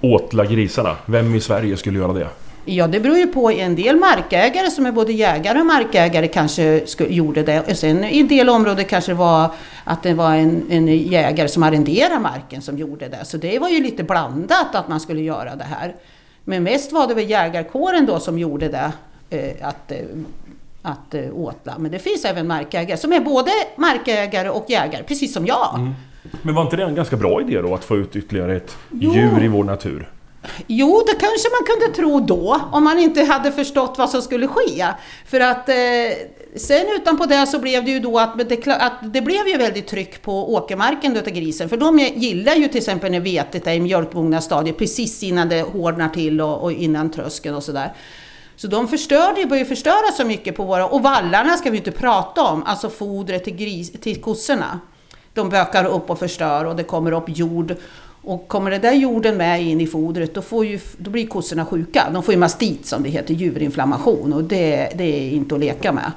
Åtla 0.00 0.44
grisarna. 0.44 0.96
Vem 1.06 1.34
i 1.34 1.40
Sverige 1.40 1.76
skulle 1.76 1.98
göra 1.98 2.12
det? 2.12 2.28
Ja, 2.64 2.86
det 2.86 3.00
beror 3.00 3.16
ju 3.16 3.26
på. 3.26 3.50
En 3.50 3.76
del 3.76 3.96
markägare 3.96 4.70
som 4.70 4.86
är 4.86 4.92
både 4.92 5.12
jägare 5.12 5.60
och 5.60 5.66
markägare 5.66 6.28
kanske 6.28 6.80
gjorde 6.98 7.42
det. 7.42 7.60
Och 7.60 7.76
sen 7.76 8.04
i 8.04 8.20
en 8.20 8.28
del 8.28 8.48
områden 8.48 8.84
kanske 8.84 9.10
det 9.10 9.16
var 9.16 9.50
att 9.84 10.02
det 10.02 10.14
var 10.14 10.34
en, 10.34 10.62
en 10.70 10.88
jägare 10.88 11.48
som 11.48 11.62
arrenderar 11.62 12.18
marken 12.18 12.62
som 12.62 12.78
gjorde 12.78 13.08
det. 13.08 13.24
Så 13.24 13.36
det 13.36 13.58
var 13.58 13.68
ju 13.68 13.82
lite 13.82 14.04
blandat 14.04 14.74
att 14.74 14.88
man 14.88 15.00
skulle 15.00 15.20
göra 15.20 15.56
det 15.56 15.64
här. 15.64 15.94
Men 16.44 16.62
mest 16.62 16.92
var 16.92 17.06
det 17.08 17.14
väl 17.14 17.30
jägarkåren 17.30 18.06
då 18.06 18.20
som 18.20 18.38
gjorde 18.38 18.68
det. 18.68 18.92
Eh, 19.30 19.68
att, 19.68 19.92
eh, 19.92 19.98
att 20.82 21.14
eh, 21.14 21.34
åtla. 21.34 21.78
Men 21.78 21.90
det 21.90 21.98
finns 21.98 22.24
även 22.24 22.46
markägare 22.46 22.98
som 22.98 23.12
är 23.12 23.20
både 23.20 23.50
markägare 23.76 24.48
och 24.48 24.64
jägare, 24.68 25.02
precis 25.02 25.34
som 25.34 25.46
jag. 25.46 25.92
Men 26.42 26.54
var 26.54 26.62
inte 26.62 26.76
det 26.76 26.84
en 26.84 26.94
ganska 26.94 27.16
bra 27.16 27.40
idé 27.40 27.60
då, 27.60 27.74
att 27.74 27.84
få 27.84 27.96
ut 27.96 28.16
ytterligare 28.16 28.56
ett 28.56 28.76
djur 28.90 29.44
i 29.44 29.48
vår 29.48 29.64
natur? 29.64 30.08
Jo, 30.66 31.02
det 31.06 31.12
kanske 31.12 31.48
man 31.50 31.66
kunde 31.66 31.96
tro 31.96 32.20
då, 32.20 32.60
om 32.72 32.84
man 32.84 32.98
inte 32.98 33.22
hade 33.24 33.52
förstått 33.52 33.94
vad 33.98 34.10
som 34.10 34.22
skulle 34.22 34.48
ske. 34.48 34.86
För 35.26 35.40
att 35.40 35.68
eh, 35.68 35.74
sen 36.56 36.86
utanpå 36.96 37.26
det 37.26 37.46
så 37.46 37.58
blev 37.58 37.84
det 37.84 37.90
ju 37.90 38.00
då 38.00 38.18
att 38.18 38.48
det, 38.48 38.66
att 38.66 38.92
det 39.02 39.20
blev 39.20 39.48
ju 39.48 39.56
väldigt 39.56 39.86
tryck 39.86 40.22
på 40.22 40.54
åkermarken 40.54 41.16
utav 41.16 41.32
grisen. 41.32 41.68
För 41.68 41.76
de 41.76 41.98
gillar 41.98 42.54
ju 42.54 42.68
till 42.68 42.78
exempel 42.78 43.10
när 43.10 43.20
vetet 43.20 43.66
är 43.66 43.72
i 43.72 43.80
mjölkmogna 43.80 44.40
stadiet, 44.40 44.78
precis 44.78 45.22
innan 45.22 45.48
det 45.48 45.62
hårdnar 45.62 46.08
till 46.08 46.40
och, 46.40 46.62
och 46.62 46.72
innan 46.72 47.10
tröskeln 47.10 47.54
och 47.54 47.62
sådär. 47.62 47.92
Så 48.56 48.66
de 48.68 48.88
förstörde, 48.88 49.46
började 49.46 49.68
förstöra 49.68 50.12
så 50.16 50.24
mycket 50.24 50.56
på 50.56 50.64
våra... 50.64 50.86
Och 50.86 51.02
vallarna 51.02 51.56
ska 51.56 51.70
vi 51.70 51.76
inte 51.76 51.90
prata 51.90 52.42
om, 52.42 52.62
alltså 52.62 52.90
fodret 52.90 53.44
till, 53.44 53.56
gris, 53.56 53.92
till 53.92 54.20
kossorna. 54.20 54.80
De 55.34 55.48
bökar 55.48 55.84
upp 55.84 56.10
och 56.10 56.18
förstör 56.18 56.64
och 56.64 56.76
det 56.76 56.84
kommer 56.84 57.12
upp 57.12 57.24
jord. 57.26 57.76
Och 58.24 58.48
kommer 58.48 58.70
det 58.70 58.78
där 58.78 58.92
jorden 58.92 59.36
med 59.36 59.62
in 59.62 59.80
i 59.80 59.86
fodret 59.86 60.34
då, 60.34 60.42
får 60.42 60.66
ju, 60.66 60.78
då 60.98 61.10
blir 61.10 61.26
kossorna 61.26 61.66
sjuka. 61.66 62.10
De 62.12 62.22
får 62.22 62.34
ju 62.34 62.40
mastit 62.40 62.86
som 62.86 63.02
det 63.02 63.08
heter, 63.08 63.34
juverinflammation 63.34 64.32
och 64.32 64.44
det, 64.44 64.92
det 64.94 65.04
är 65.04 65.30
inte 65.30 65.54
att 65.54 65.60
leka 65.60 65.92
med. 65.92 66.12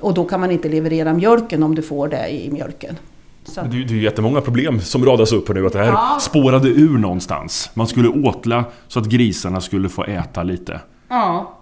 Och 0.00 0.14
då 0.14 0.24
kan 0.24 0.40
man 0.40 0.50
inte 0.50 0.68
leverera 0.68 1.12
mjölken 1.14 1.62
om 1.62 1.74
du 1.74 1.82
får 1.82 2.08
det 2.08 2.28
i 2.28 2.50
mjölken. 2.50 2.96
Så, 3.44 3.60
Det 3.60 3.66
är 3.80 3.84
det 3.84 3.94
är 3.94 3.98
jättemånga 3.98 4.40
problem 4.40 4.80
som 4.80 5.04
radas 5.04 5.32
upp 5.32 5.48
här 5.48 5.54
nu, 5.54 5.66
att 5.66 5.72
det 5.72 5.78
här 5.78 5.86
Ja. 5.86 6.18
spårade 6.20 6.68
ur 6.68 6.98
någonstans. 6.98 7.70
Man 7.74 7.86
skulle 7.86 8.08
åtla 8.08 8.64
så 8.88 8.98
att 9.00 9.06
grisarna 9.06 9.60
skulle 9.60 9.88
få 9.88 10.04
äta 10.04 10.42
lite. 10.42 10.80
ja. 11.08 11.52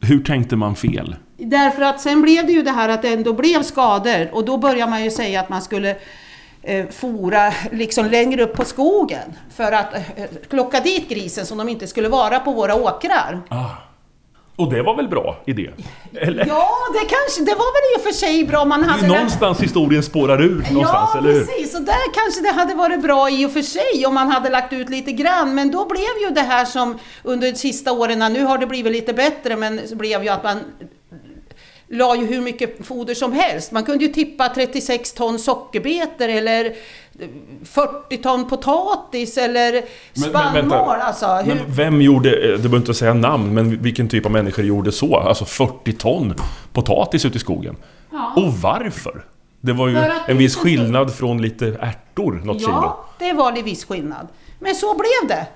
Hur 0.00 0.24
tänkte 0.24 0.56
man 0.56 0.74
fel? 0.76 1.16
Därför 1.36 1.82
att 1.82 2.00
sen 2.00 2.22
blev 2.22 2.46
det 2.46 2.52
ju 2.52 2.62
det 2.62 2.70
här 2.70 2.88
att 2.88 3.02
det 3.02 3.08
ändå 3.08 3.32
blev 3.32 3.62
skador 3.62 4.28
och 4.32 4.44
då 4.44 4.58
börjar 4.58 4.86
man 4.88 5.04
ju 5.04 5.10
säga 5.10 5.40
att 5.40 5.48
man 5.48 5.62
skulle 5.62 5.96
fora 6.90 7.52
liksom 7.72 8.06
längre 8.06 8.42
upp 8.42 8.54
på 8.54 8.64
skogen 8.64 9.32
för 9.56 9.72
att 9.72 9.94
eh, 9.94 10.00
locka 10.50 10.80
dit 10.80 11.08
grisen 11.08 11.46
som 11.46 11.58
de 11.58 11.68
inte 11.68 11.86
skulle 11.86 12.08
vara 12.08 12.40
på 12.40 12.52
våra 12.52 12.74
åkrar. 12.74 13.40
Och 14.58 14.70
det 14.70 14.82
var 14.82 14.96
väl 14.96 15.08
bra 15.08 15.36
idé? 15.46 15.70
Eller? 16.14 16.46
Ja, 16.46 16.68
det 16.92 16.98
kanske, 16.98 17.44
det 17.44 17.54
var 17.54 17.72
väl 17.74 17.94
i 17.94 17.98
och 17.98 18.02
för 18.02 18.12
sig 18.12 18.44
bra 18.44 18.64
man 18.64 18.84
hade... 18.84 19.06
Någonstans 19.06 19.60
historien 19.60 20.02
spårar 20.02 20.42
ur 20.42 20.48
någonstans, 20.48 21.10
ja, 21.14 21.18
eller 21.18 21.32
hur? 21.32 21.44
precis. 21.44 21.74
Och 21.74 21.82
där 21.82 22.12
kanske 22.14 22.40
det 22.42 22.60
hade 22.60 22.74
varit 22.74 23.02
bra 23.02 23.30
i 23.30 23.46
och 23.46 23.50
för 23.50 23.62
sig 23.62 24.06
om 24.06 24.14
man 24.14 24.28
hade 24.28 24.50
lagt 24.50 24.72
ut 24.72 24.88
lite 24.88 25.12
grann. 25.12 25.54
Men 25.54 25.70
då 25.70 25.84
blev 25.88 26.28
ju 26.28 26.34
det 26.34 26.40
här 26.40 26.64
som 26.64 26.98
under 27.22 27.52
de 27.52 27.58
sista 27.58 27.92
åren, 27.92 28.32
nu 28.32 28.44
har 28.44 28.58
det 28.58 28.66
blivit 28.66 28.92
lite 28.92 29.12
bättre, 29.12 29.56
men 29.56 29.88
så 29.88 29.96
blev 29.96 30.22
ju 30.22 30.28
att 30.28 30.44
man 30.44 30.58
la 31.90 32.16
ju 32.16 32.26
hur 32.26 32.40
mycket 32.40 32.86
foder 32.86 33.14
som 33.14 33.32
helst. 33.32 33.72
Man 33.72 33.84
kunde 33.84 34.04
ju 34.04 34.12
tippa 34.12 34.48
36 34.48 35.12
ton 35.12 35.38
sockerbetor 35.38 36.28
eller 36.28 36.74
40 37.64 38.16
ton 38.16 38.48
potatis 38.48 39.38
eller 39.38 39.82
spannmål. 40.28 40.96
alltså, 41.00 41.26
hur, 41.26 41.54
Men 41.54 41.64
vem 41.66 42.02
gjorde, 42.02 42.30
eh, 42.30 42.50
du 42.50 42.56
behöver 42.56 42.76
inte 42.76 42.94
säga 42.94 43.14
namn, 43.14 43.54
men 43.54 43.82
vilken 43.82 44.08
typ 44.08 44.26
av 44.26 44.32
människor 44.32 44.64
gjorde 44.64 44.92
så? 44.92 45.16
Alltså 45.16 45.44
40 45.44 45.92
ton 45.92 46.34
potatis 46.72 47.24
ute 47.24 47.36
i 47.36 47.40
skogen. 47.40 47.76
Ja. 48.12 48.32
Och 48.36 48.52
varför? 48.52 49.24
Det 49.60 49.72
var 49.72 49.88
ju 49.88 49.96
en 50.26 50.38
viss 50.38 50.56
skillnad 50.56 51.14
från 51.14 51.42
lite 51.42 51.66
ärtor, 51.80 52.40
något 52.44 52.60
kilo. 52.60 52.72
Ja, 52.72 53.04
det 53.18 53.32
var 53.32 53.52
en 53.52 53.64
viss 53.64 53.84
skillnad. 53.84 54.28
Men 54.58 54.74
så 54.74 54.94
blev 54.94 55.28
det. 55.36 55.46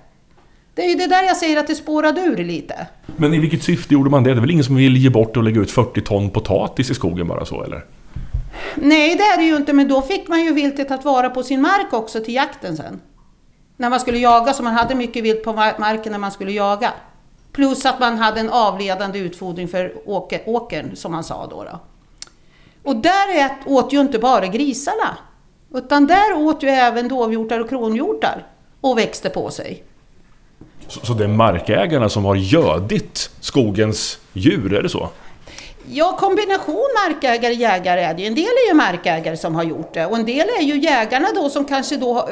Det 0.75 0.83
är 0.83 0.89
ju 0.89 0.95
det 0.95 1.07
där 1.07 1.23
jag 1.23 1.37
säger 1.37 1.61
att 1.61 1.67
det 1.67 1.75
spårade 1.75 2.21
ur 2.21 2.37
lite. 2.45 2.87
Men 3.17 3.35
i 3.35 3.39
vilket 3.39 3.63
syfte 3.63 3.95
gjorde 3.95 4.11
man 4.11 4.23
det? 4.25 4.31
Det 4.35 4.37
är 4.39 4.41
väl 4.41 4.51
ingen 4.51 4.65
som 4.65 4.77
vill 4.77 4.97
ge 4.97 5.11
bort 5.11 5.37
och 5.37 5.43
lägga 5.43 5.61
ut 5.61 5.71
40 5.71 6.01
ton 6.01 6.31
potatis 6.31 6.91
i 6.91 6.95
skogen 6.95 7.29
bara 7.29 7.45
så, 7.45 7.63
eller? 7.65 7.85
Nej, 8.75 9.15
det 9.17 9.23
är 9.23 9.37
det 9.37 9.45
ju 9.45 9.57
inte, 9.57 9.73
men 9.73 9.89
då 9.89 10.03
fick 10.03 10.29
man 10.29 10.45
ju 10.45 10.53
viltet 10.53 10.91
att 10.91 11.05
vara 11.05 11.31
på 11.31 11.43
sin 11.43 11.61
mark 11.63 11.93
också 11.93 12.21
till 12.25 12.35
jakten 12.35 12.77
sen. 12.77 13.01
När 13.77 13.91
man 13.91 14.01
skulle 14.01 14.19
jaga, 14.19 14.53
så 14.53 14.63
man 14.63 14.75
hade 14.75 14.95
mycket 14.95 15.25
vilt 15.25 15.45
på 15.45 15.51
mar- 15.53 15.81
marken 15.81 16.13
när 16.13 16.19
man 16.19 16.31
skulle 16.31 16.53
jaga. 16.53 16.93
Plus 17.53 17.87
att 17.87 18.01
man 18.01 18.19
hade 18.19 18.41
en 18.41 18.51
avledande 18.51 19.19
utfodring 19.19 19.69
för 19.69 19.93
åker, 20.07 20.41
åkern, 20.47 20.97
som 20.97 21.13
man 21.13 21.25
sa 21.25 21.47
då. 21.47 21.65
då. 21.65 21.81
Och 22.83 22.97
där 22.97 23.51
åt 23.67 23.93
ju 23.93 24.01
inte 24.01 24.19
bara 24.19 24.47
grisarna, 24.47 25.17
utan 25.75 26.07
där 26.07 26.33
åt 26.37 26.63
ju 26.63 26.69
även 26.69 27.09
dovhjortar 27.09 27.61
och 27.61 27.69
kronhjortar 27.69 28.47
och 28.81 28.99
växte 28.99 29.29
på 29.31 29.51
sig. 29.51 29.85
Så, 30.89 31.07
så 31.07 31.15
det 31.15 31.25
är 31.25 31.29
markägarna 31.29 32.09
som 32.09 32.25
har 32.25 32.35
gödit 32.35 33.31
skogens 33.41 34.19
djur, 34.33 34.75
är 34.75 34.83
det 34.83 34.89
så? 34.89 35.09
Ja, 35.89 36.17
kombination 36.19 36.89
markägare 37.07 37.55
jägare 37.55 38.01
är 38.01 38.15
det 38.15 38.23
ju. 38.23 38.29
En 38.29 38.35
del 38.35 38.45
är 38.45 38.69
ju 38.69 38.75
markägare 38.75 39.37
som 39.37 39.55
har 39.55 39.63
gjort 39.63 39.95
det 39.95 40.07
och 40.07 40.17
en 40.17 40.27
del 40.27 40.49
är 40.59 40.63
ju 40.63 40.81
jägarna 40.81 41.29
då 41.35 41.49
som 41.49 41.65
kanske 41.65 41.97
då 41.97 42.19
eh, 42.19 42.25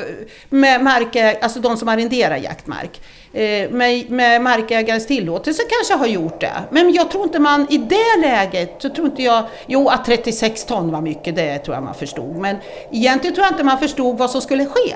med 0.49 0.85
markägare, 0.85 1.39
alltså 1.43 1.61
de 1.61 1.77
som 1.77 1.89
arrenderar 1.89 2.37
jaktmark. 2.37 3.01
Eh, 3.33 3.71
med, 3.71 4.11
med 4.11 4.43
markägarens 4.43 5.07
tillåtelse 5.07 5.63
kanske 5.69 5.95
har 5.95 6.07
gjort 6.07 6.41
det. 6.41 6.53
Men 6.71 6.93
jag 6.93 7.11
tror 7.11 7.25
inte 7.25 7.39
man 7.39 7.67
i 7.71 7.79
det 7.79 8.29
läget, 8.29 8.77
så 8.79 8.89
tror 8.89 9.07
inte 9.07 9.23
jag, 9.23 9.45
jo 9.67 9.89
att 9.89 10.05
36 10.05 10.65
ton 10.65 10.91
var 10.91 11.01
mycket, 11.01 11.37
det 11.37 11.59
tror 11.59 11.77
jag 11.77 11.85
man 11.85 11.95
förstod. 11.95 12.37
Men 12.37 12.57
egentligen 12.93 13.35
tror 13.35 13.47
jag 13.47 13.53
inte 13.53 13.65
man 13.65 13.79
förstod 13.79 14.19
vad 14.19 14.31
som 14.31 14.41
skulle 14.41 14.67
ske. 14.67 14.95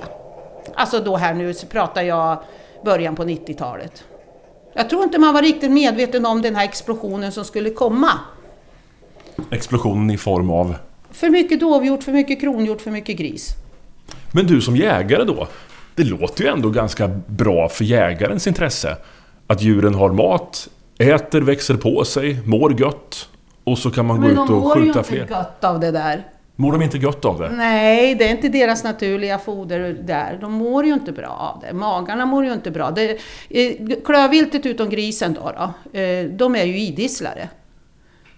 Alltså 0.74 1.00
då 1.00 1.16
här 1.16 1.34
nu 1.34 1.54
så 1.54 1.66
pratar 1.66 2.02
jag 2.02 2.42
början 2.84 3.16
på 3.16 3.24
90-talet. 3.24 4.04
Jag 4.74 4.90
tror 4.90 5.02
inte 5.02 5.18
man 5.18 5.34
var 5.34 5.42
riktigt 5.42 5.70
medveten 5.70 6.26
om 6.26 6.42
den 6.42 6.56
här 6.56 6.64
explosionen 6.64 7.32
som 7.32 7.44
skulle 7.44 7.70
komma. 7.70 8.10
Explosionen 9.50 10.10
i 10.10 10.18
form 10.18 10.50
av... 10.50 10.76
För 11.10 11.30
mycket 11.30 11.60
dovhjort, 11.60 12.02
för 12.02 12.12
mycket 12.12 12.40
kronhjort, 12.40 12.80
för 12.80 12.90
mycket 12.90 13.16
gris. 13.16 13.50
Men 14.32 14.46
du 14.46 14.60
som 14.60 14.76
jägare 14.76 15.24
då? 15.24 15.48
Det 15.94 16.04
låter 16.04 16.44
ju 16.44 16.50
ändå 16.50 16.70
ganska 16.70 17.08
bra 17.26 17.68
för 17.68 17.84
jägarens 17.84 18.46
intresse. 18.46 18.96
Att 19.46 19.62
djuren 19.62 19.94
har 19.94 20.12
mat, 20.12 20.68
äter, 20.98 21.40
växer 21.40 21.76
på 21.76 22.04
sig, 22.04 22.40
mår 22.44 22.80
gött. 22.80 23.28
Och 23.64 23.78
så 23.78 23.90
kan 23.90 24.06
man 24.06 24.20
gå 24.20 24.28
ut 24.28 24.38
och 24.38 24.46
de 24.46 24.58
mår 24.60 24.78
ju 24.78 24.84
skjuta 24.84 24.98
inte 24.98 25.10
fler. 25.10 25.26
gott 25.26 25.64
av 25.64 25.80
det 25.80 25.90
där. 25.90 26.24
Mår 26.56 26.72
de 26.72 26.82
inte 26.82 26.98
gott 26.98 27.24
av 27.24 27.38
det? 27.38 27.48
Nej, 27.48 28.14
det 28.14 28.24
är 28.24 28.30
inte 28.30 28.48
deras 28.48 28.84
naturliga 28.84 29.38
foder 29.38 29.98
där. 30.02 30.38
De 30.40 30.52
mår 30.52 30.84
ju 30.84 30.92
inte 30.92 31.12
bra 31.12 31.28
av 31.28 31.60
det. 31.60 31.72
Magarna 31.72 32.26
mår 32.26 32.44
ju 32.44 32.52
inte 32.52 32.70
bra. 32.70 32.90
Det, 32.90 33.18
eh, 33.50 33.96
klövviltet 34.04 34.66
utom 34.66 34.90
grisen 34.90 35.34
då, 35.34 35.52
då 35.92 35.98
eh, 35.98 36.24
de 36.24 36.56
är 36.56 36.64
ju 36.64 36.78
idisslare. 36.78 37.48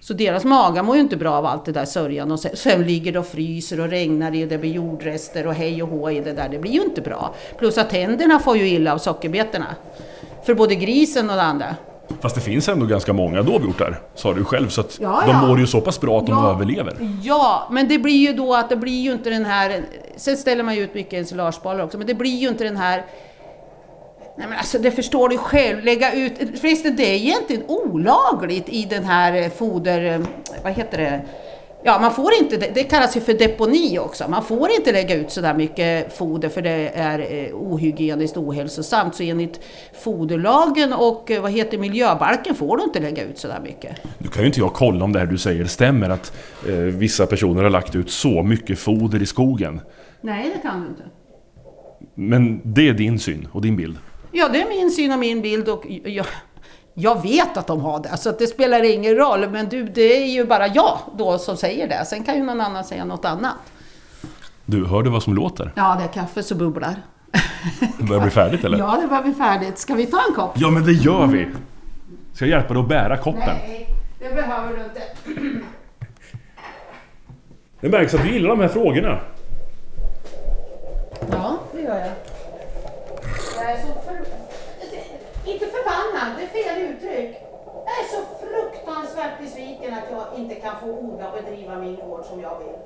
Så 0.00 0.14
deras 0.14 0.44
magar 0.44 0.82
mår 0.82 0.96
ju 0.96 1.02
inte 1.02 1.16
bra 1.16 1.32
av 1.32 1.46
allt 1.46 1.64
det 1.64 1.72
där 1.72 1.84
sörjan 1.84 2.32
och 2.32 2.40
sen, 2.40 2.56
sen 2.56 2.82
ligger 2.82 3.12
det 3.12 3.18
och 3.18 3.26
fryser 3.26 3.80
och 3.80 3.88
regnar 3.88 4.34
i 4.34 4.44
och 4.44 4.48
det 4.48 4.58
blir 4.58 4.72
jordrester 4.72 5.46
och 5.46 5.54
hej 5.54 5.82
och 5.82 5.88
hå 5.88 6.10
i 6.10 6.20
det 6.20 6.32
där. 6.32 6.48
Det 6.48 6.58
blir 6.58 6.72
ju 6.72 6.82
inte 6.82 7.00
bra. 7.00 7.34
Plus 7.58 7.78
att 7.78 7.90
tänderna 7.90 8.38
får 8.38 8.56
ju 8.56 8.68
illa 8.68 8.92
av 8.92 8.98
sockerbetorna. 8.98 9.76
För 10.42 10.54
både 10.54 10.74
grisen 10.74 11.30
och 11.30 11.36
det 11.36 11.42
andra. 11.42 11.76
Fast 12.20 12.34
det 12.34 12.40
finns 12.40 12.68
ändå 12.68 12.86
ganska 12.86 13.12
många 13.12 13.42
dovhjortar, 13.42 14.00
sa 14.14 14.34
du 14.34 14.44
själv. 14.44 14.68
Så 14.68 14.80
att 14.80 14.98
Ja, 15.02 15.22
de 15.26 15.30
ja. 15.30 15.46
mår 15.46 15.58
ju 15.60 15.66
så 15.66 15.80
pass 15.80 16.00
bra 16.00 16.18
att 16.18 16.26
de 16.26 16.32
Ja. 16.32 16.50
överlever. 16.50 16.94
Ja, 17.22 17.68
men 17.70 17.88
det 17.88 17.98
blir 17.98 18.26
ju 18.28 18.32
då 18.32 18.54
att 18.54 18.68
det 18.68 18.76
blir 18.76 19.00
ju 19.02 19.12
inte 19.12 19.30
den 19.30 19.44
här... 19.44 19.80
Sen 20.16 20.36
ställer 20.36 20.62
man 20.62 20.74
ju 20.74 20.82
ut 20.82 20.94
mycket 20.94 21.12
ensilagebollar 21.12 21.84
också, 21.84 21.98
men 21.98 22.06
det 22.06 22.14
blir 22.14 22.36
ju 22.36 22.48
inte 22.48 22.64
den 22.64 22.76
här... 22.76 23.04
Nej 24.38 24.46
men 24.48 24.58
alltså 24.58 24.78
det 24.78 24.90
förstår 24.90 25.28
du 25.28 25.38
själv, 25.38 25.84
lägga 25.84 26.12
ut... 26.12 26.32
Förresten 26.60 26.96
det 26.96 27.02
är 27.10 27.14
egentligen 27.14 27.62
olagligt 27.68 28.68
i 28.68 28.84
den 28.84 29.04
här 29.04 29.48
foder... 29.50 30.22
Vad 30.64 30.72
heter 30.72 30.98
det? 30.98 31.20
Ja, 31.86 31.98
man 32.00 32.14
får 32.14 32.32
inte, 32.40 32.56
det 32.56 32.82
kallas 32.82 33.16
ju 33.16 33.20
för 33.20 33.34
deponi 33.34 33.98
också. 33.98 34.24
Man 34.28 34.44
får 34.44 34.70
inte 34.70 34.92
lägga 34.92 35.14
ut 35.14 35.30
sådär 35.30 35.54
mycket 35.54 36.18
foder 36.18 36.48
för 36.48 36.62
det 36.62 36.90
är 36.94 37.18
eh, 37.18 37.54
ohygieniskt 37.54 38.36
ohälsosamt. 38.36 39.14
Så 39.14 39.22
enligt 39.22 39.60
foderlagen 40.04 40.92
och 40.92 41.30
eh, 41.30 41.42
vad 41.42 41.52
heter 41.52 41.78
miljöbalken 41.78 42.54
får 42.54 42.76
du 42.76 42.84
inte 42.84 43.00
lägga 43.00 43.24
ut 43.24 43.38
sådär 43.38 43.60
mycket. 43.62 43.96
Nu 44.18 44.28
kan 44.28 44.42
ju 44.42 44.46
inte 44.46 44.60
jag 44.60 44.74
kolla 44.74 45.04
om 45.04 45.12
det 45.12 45.18
här 45.18 45.26
du 45.26 45.38
säger 45.38 45.64
stämmer, 45.64 46.10
att 46.10 46.32
eh, 46.68 46.74
vissa 46.74 47.26
personer 47.26 47.62
har 47.62 47.70
lagt 47.70 47.94
ut 47.94 48.10
så 48.10 48.42
mycket 48.42 48.78
foder 48.78 49.22
i 49.22 49.26
skogen. 49.26 49.80
Nej, 50.20 50.52
det 50.54 50.68
kan 50.68 50.80
du 50.80 50.88
inte. 50.88 51.02
Men 52.14 52.60
det 52.64 52.88
är 52.88 52.94
din 52.94 53.18
syn 53.18 53.48
och 53.52 53.62
din 53.62 53.76
bild. 53.76 53.96
Ja, 54.32 54.48
det 54.48 54.62
är 54.62 54.68
min 54.68 54.90
syn 54.90 55.12
och 55.12 55.18
min 55.18 55.42
bild 55.42 55.68
och 55.68 55.86
jag, 56.04 56.26
jag 56.98 57.22
vet 57.22 57.56
att 57.56 57.66
de 57.66 57.80
har 57.80 58.00
det, 58.00 58.16
så 58.16 58.30
att 58.30 58.38
det 58.38 58.46
spelar 58.46 58.82
ingen 58.82 59.16
roll. 59.16 59.50
Men 59.50 59.68
du, 59.68 59.84
det 59.84 60.22
är 60.22 60.26
ju 60.26 60.44
bara 60.44 60.66
jag 60.66 60.98
då 61.16 61.38
som 61.38 61.56
säger 61.56 61.88
det. 61.88 62.04
Sen 62.04 62.24
kan 62.24 62.34
ju 62.36 62.42
någon 62.42 62.60
annan 62.60 62.84
säga 62.84 63.04
något 63.04 63.24
annat. 63.24 63.54
Du, 64.64 64.86
hör 64.86 65.02
du 65.02 65.10
vad 65.10 65.22
som 65.22 65.34
låter? 65.34 65.72
Ja, 65.74 65.96
det 65.98 66.04
är 66.04 66.22
kaffe 66.22 66.42
som 66.42 66.58
bubblar. 66.58 66.94
Det 67.98 68.04
börjar 68.08 68.22
bli 68.22 68.30
färdigt 68.30 68.64
eller? 68.64 68.78
Ja, 68.78 68.98
det 69.00 69.06
var 69.06 69.22
vi 69.22 69.34
färdigt. 69.34 69.78
Ska 69.78 69.94
vi 69.94 70.06
ta 70.06 70.18
en 70.28 70.34
kopp? 70.34 70.52
Ja, 70.54 70.70
men 70.70 70.84
det 70.84 70.92
gör 70.92 71.26
vi! 71.26 71.48
Ska 72.34 72.44
jag 72.44 72.50
hjälpa 72.50 72.74
dig 72.74 72.82
att 72.82 72.88
bära 72.88 73.16
koppen? 73.16 73.56
Nej, 73.68 73.88
det 74.18 74.34
behöver 74.34 74.76
du 74.76 74.84
inte. 74.84 75.02
Det 77.80 77.88
märks 77.88 78.14
att 78.14 78.22
du 78.22 78.32
gillar 78.32 78.48
de 78.48 78.60
här 78.60 78.68
frågorna. 78.68 79.20
Ja, 81.30 81.58
det 81.72 81.80
gör. 81.80 82.10
Jag 83.56 83.70
är 83.70 83.80
så 83.80 83.86
för... 83.86 84.46
Inte 85.52 85.66
förbannad, 86.26 86.48
det 86.52 86.58
är 86.60 86.64
fel 86.64 86.82
uttryck. 86.82 87.42
Jag 87.86 87.98
är 88.04 88.08
så 88.10 88.46
fruktansvärt 88.46 89.40
besviken 89.40 89.94
att 89.94 90.10
jag 90.10 90.26
inte 90.36 90.54
kan 90.54 90.80
få 90.80 90.86
odla 90.86 91.32
och 91.32 91.42
bedriva 91.42 91.76
min 91.76 91.96
gård 91.96 92.24
som 92.24 92.40
jag 92.40 92.58
vill. 92.58 92.76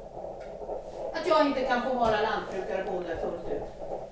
Att 1.14 1.26
jag 1.26 1.47
inte 1.47 1.61
kan 1.61 1.82
få 1.82 1.94
vara 1.94 2.20
lantbrukare 2.20 2.85
och 2.85 2.92
bonde 2.92 3.16
fullt 3.16 3.52
ut. 3.52 3.62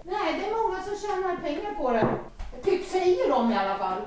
Nej, 0.02 0.40
det 0.40 0.46
är 0.46 0.62
många 0.62 0.82
som 0.82 0.96
tjänar 0.96 1.36
pengar 1.36 1.74
på 1.74 1.92
det. 1.92 2.08
Typ 2.64 2.88
säger 2.88 3.28
de 3.28 3.52
i 3.52 3.56
alla 3.56 3.78
fall. 3.78 4.00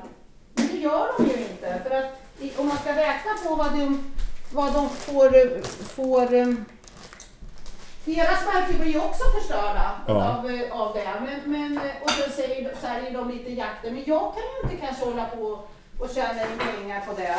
Men 0.53 0.67
det 0.67 0.77
gör 0.77 1.07
de 1.17 1.25
ju 1.25 1.37
inte. 1.41 1.81
För 1.83 1.95
att 1.95 2.59
om 2.59 2.67
man 2.67 2.77
ska 2.77 2.91
räkna 2.91 3.31
på 3.47 3.55
vad 3.55 3.71
de, 3.71 4.11
vad 4.53 4.73
de 4.73 4.89
får, 4.89 5.25
eh, 5.25 5.61
får 5.95 6.33
eh, 6.33 6.47
deras 8.05 8.45
marker 8.45 8.73
blir 8.79 8.91
ju 8.91 8.99
också 8.99 9.23
förstörda 9.39 9.91
Ja. 10.07 10.13
av, 10.13 10.49
eh, 10.51 10.81
av 10.81 10.93
det. 10.93 11.09
Men, 11.25 11.51
men, 11.51 11.77
eh, 11.77 12.03
och 12.03 12.09
så 12.09 12.29
säger, 12.31 12.75
säljer 12.81 13.13
de 13.13 13.29
lite 13.29 13.51
jakter. 13.51 13.91
Men 13.91 14.03
jag 14.05 14.33
kan 14.33 14.43
ju 14.43 14.71
inte 14.73 14.85
kanske 14.85 15.05
hålla 15.05 15.25
på 15.25 15.59
och 15.99 16.09
tjäna 16.15 16.41
in 16.41 16.57
pengar 16.59 17.01
på 17.07 17.13
det. 17.21 17.35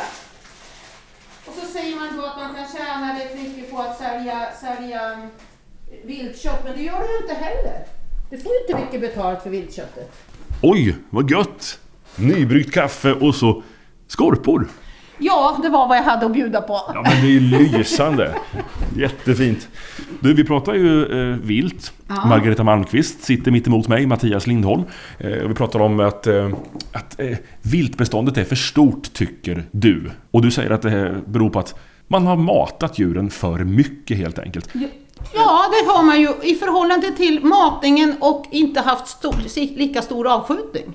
Och 1.47 1.53
så 1.53 1.65
säger 1.67 1.95
man 1.95 2.17
då 2.17 2.25
att 2.25 2.37
man 2.37 2.55
kan 2.55 2.65
tjäna 2.77 3.19
rätt 3.19 3.35
mycket 3.41 3.71
på 3.71 3.77
att 3.81 3.97
sälja, 3.97 4.47
sälja 4.61 5.01
mm, 5.13 5.29
viltkött. 6.03 6.63
Men 6.63 6.77
det 6.77 6.83
gör 6.83 6.99
du 6.99 7.13
ju 7.13 7.17
inte 7.21 7.33
heller. 7.45 7.85
Du 8.29 8.37
får 8.37 8.51
ju 8.53 8.59
inte 8.59 8.85
mycket 8.85 9.01
betalt 9.01 9.43
för 9.43 9.49
viltköttet. 9.49 10.11
Oj, 10.61 10.95
vad 11.09 11.31
gött! 11.31 11.79
Nybryggt 12.15 12.73
kaffe 12.73 13.13
och 13.13 13.35
så 13.35 13.63
skorpor. 14.07 14.67
Ja, 15.17 15.59
det 15.61 15.69
var 15.69 15.87
vad 15.87 15.97
jag 15.97 16.03
hade 16.03 16.25
att 16.25 16.33
bjuda 16.33 16.61
på. 16.61 16.81
Ja 16.93 17.01
men 17.03 17.25
det 17.25 17.35
är 17.35 17.39
lysande. 17.39 18.35
Jättefint. 18.97 19.67
Du, 20.19 20.33
vi 20.33 20.43
pratar 20.43 20.73
ju 20.73 21.05
eh, 21.31 21.37
vilt. 21.37 21.93
Ja. 22.07 22.25
Margareta 22.25 22.63
Malmqvist 22.63 23.23
sitter 23.23 23.51
mitt 23.51 23.67
emot 23.67 23.87
mig, 23.87 24.05
Mattias 24.05 24.47
Lindholm. 24.47 24.83
Eh, 25.17 25.29
vi 25.29 25.53
pratar 25.53 25.79
om 25.79 25.99
att, 25.99 26.27
eh, 26.27 26.49
att 26.91 27.19
eh, 27.19 27.37
viltbeståndet 27.61 28.37
är 28.37 28.43
för 28.43 28.55
stort, 28.55 29.13
tycker 29.13 29.63
du. 29.71 30.11
Och 30.31 30.41
du 30.41 30.51
säger 30.51 30.69
att 30.69 30.81
det 30.81 31.21
beror 31.25 31.49
på 31.49 31.59
att 31.59 31.75
man 32.07 32.27
har 32.27 32.35
matat 32.35 32.99
djuren 32.99 33.29
för 33.29 33.59
mycket 33.59 34.17
helt 34.17 34.39
enkelt. 34.39 34.69
Ja, 35.33 35.65
det 35.69 35.91
har 35.91 36.03
man 36.03 36.21
ju 36.21 36.29
i 36.43 36.55
förhållande 36.55 37.11
till 37.11 37.43
matningen 37.43 38.15
och 38.19 38.45
inte 38.51 38.79
haft 38.79 39.07
stor, 39.07 39.35
lika 39.77 40.01
stor 40.01 40.27
avskjutning. 40.27 40.93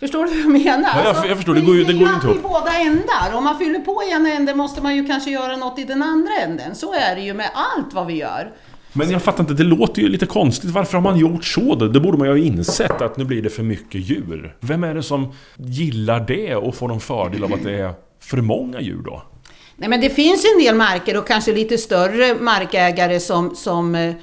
Förstår 0.00 0.24
du 0.24 0.30
hur 0.30 0.40
jag 0.42 0.50
menar? 0.52 0.90
Ja, 0.94 1.14
jag- 1.14 1.30
jag 1.30 1.36
förstår. 1.36 1.54
Det 1.54 1.60
går 1.60 1.74
ju- 1.76 1.84
det 1.84 1.92
går 1.92 2.08
ju 2.08 2.14
inte 2.14 2.26
i 2.26 2.30
ihop. 2.30 2.42
båda 2.42 2.72
ändar. 2.78 3.34
Om 3.34 3.44
man 3.44 3.58
fyller 3.58 3.78
på 3.80 4.02
i 4.08 4.12
ena 4.12 4.32
änden 4.32 4.56
måste 4.56 4.82
man 4.82 4.96
ju 4.96 5.06
kanske 5.06 5.30
göra 5.30 5.56
något 5.56 5.78
i 5.78 5.84
den 5.84 6.02
andra 6.02 6.32
änden. 6.44 6.74
Så 6.74 6.92
är 6.94 7.14
det 7.16 7.20
ju 7.22 7.34
med 7.34 7.50
allt 7.54 7.94
vad 7.94 8.06
vi 8.06 8.14
gör. 8.14 8.52
Men 8.92 9.10
jag 9.10 9.22
fattar 9.22 9.40
inte, 9.40 9.54
det 9.54 9.64
låter 9.64 10.02
ju 10.02 10.08
lite 10.08 10.26
konstigt. 10.26 10.70
Varför 10.70 10.94
har 10.94 11.02
man 11.02 11.18
gjort 11.18 11.44
så? 11.44 11.74
då? 11.74 11.88
Det 11.88 12.00
borde 12.00 12.18
man 12.18 12.26
ju 12.26 12.32
ha 12.32 12.38
insett 12.38 13.00
att 13.02 13.16
nu 13.16 13.24
blir 13.24 13.42
det 13.42 13.50
för 13.50 13.62
mycket 13.62 14.00
djur. 14.10 14.56
Vem 14.60 14.84
är 14.84 14.94
det 14.94 15.02
som 15.02 15.32
gillar 15.56 16.20
det 16.20 16.54
och 16.56 16.74
får 16.74 16.88
någon 16.88 17.00
fördel 17.00 17.44
av 17.44 17.54
att 17.54 17.62
det 17.62 17.72
är 17.80 17.92
för 18.22 18.36
många 18.36 18.80
djur 18.80 19.02
då? 19.04 19.22
Nej, 19.76 19.88
men 19.88 20.00
det 20.00 20.10
finns 20.10 20.44
en 20.54 20.62
del 20.64 20.74
marker 20.74 21.16
och 21.18 21.26
kanske 21.28 21.52
lite 21.52 21.78
större 21.78 22.34
markägare 22.40 23.20
som, 23.20 23.54
som, 23.56 23.94
eh, 23.94 24.14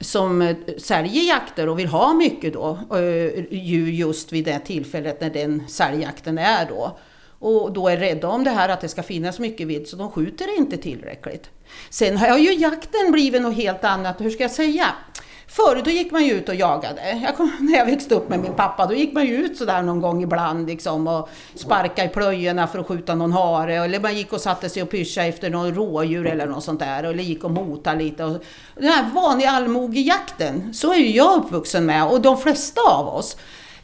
som 0.00 0.42
eh, 0.42 0.56
säljer 0.78 1.22
jakter 1.22 1.68
och 1.68 1.78
vill 1.78 1.86
ha 1.86 2.14
mycket 2.14 2.52
då, 2.52 2.78
eh, 2.90 3.44
djur 3.50 3.90
just 3.90 4.32
vid 4.32 4.44
det 4.44 4.58
tillfället 4.58 5.20
när 5.20 5.30
den 5.30 5.68
säljjakten 5.68 6.38
är 6.38 6.66
då. 6.68 6.98
Och 7.38 7.72
då 7.72 7.88
är 7.88 7.96
rädda 7.96 8.28
om 8.28 8.44
det 8.44 8.50
här 8.50 8.68
att 8.68 8.80
det 8.80 8.88
ska 8.88 9.02
finnas 9.02 9.38
mycket 9.38 9.66
vilt 9.66 9.88
så 9.88 9.96
de 9.96 10.10
skjuter 10.10 10.58
inte 10.58 10.76
tillräckligt. 10.76 11.50
Sen 11.90 12.16
har 12.16 12.38
ju 12.38 12.52
jakten 12.52 13.12
blivit 13.12 13.42
något 13.42 13.56
helt 13.56 13.84
annat, 13.84 14.20
hur 14.20 14.30
ska 14.30 14.44
jag 14.44 14.50
säga? 14.50 14.86
Förr 15.56 15.82
då 15.84 15.90
gick 15.90 16.12
man 16.12 16.24
ju 16.24 16.32
ut 16.32 16.48
och 16.48 16.54
jagade. 16.54 17.20
Jag 17.22 17.36
kom, 17.36 17.52
när 17.60 17.78
jag 17.78 17.86
växte 17.86 18.14
upp 18.14 18.28
med 18.28 18.40
min 18.40 18.54
pappa, 18.54 18.86
då 18.86 18.94
gick 18.94 19.12
man 19.12 19.26
ju 19.26 19.34
ut 19.36 19.56
sådär 19.56 19.82
någon 19.82 20.00
gång 20.00 20.22
ibland 20.22 20.66
liksom 20.66 21.06
och 21.06 21.28
sparka 21.54 22.04
i 22.04 22.08
plöjorna 22.08 22.66
för 22.66 22.78
att 22.78 22.86
skjuta 22.86 23.14
någon 23.14 23.32
hare. 23.32 23.74
Eller 23.74 24.00
man 24.00 24.16
gick 24.16 24.32
och 24.32 24.40
satte 24.40 24.68
sig 24.68 24.82
och 24.82 24.90
pyschade 24.90 25.26
efter 25.26 25.50
någon 25.50 25.74
rådjur 25.74 26.26
eller 26.26 26.46
något 26.46 26.64
sånt 26.64 26.80
där. 26.80 27.02
Eller 27.02 27.22
gick 27.22 27.44
och 27.44 27.50
motade 27.50 28.04
lite. 28.04 28.24
Och 28.24 28.38
den 28.74 28.88
här 28.90 29.10
vanliga 29.14 29.50
allmogejakten, 29.50 30.74
så 30.74 30.92
är 30.92 30.96
ju 30.96 31.10
jag 31.10 31.36
uppvuxen 31.38 31.86
med 31.86 32.06
och 32.06 32.20
de 32.20 32.38
flesta 32.38 32.80
av 32.80 33.08
oss. 33.08 33.36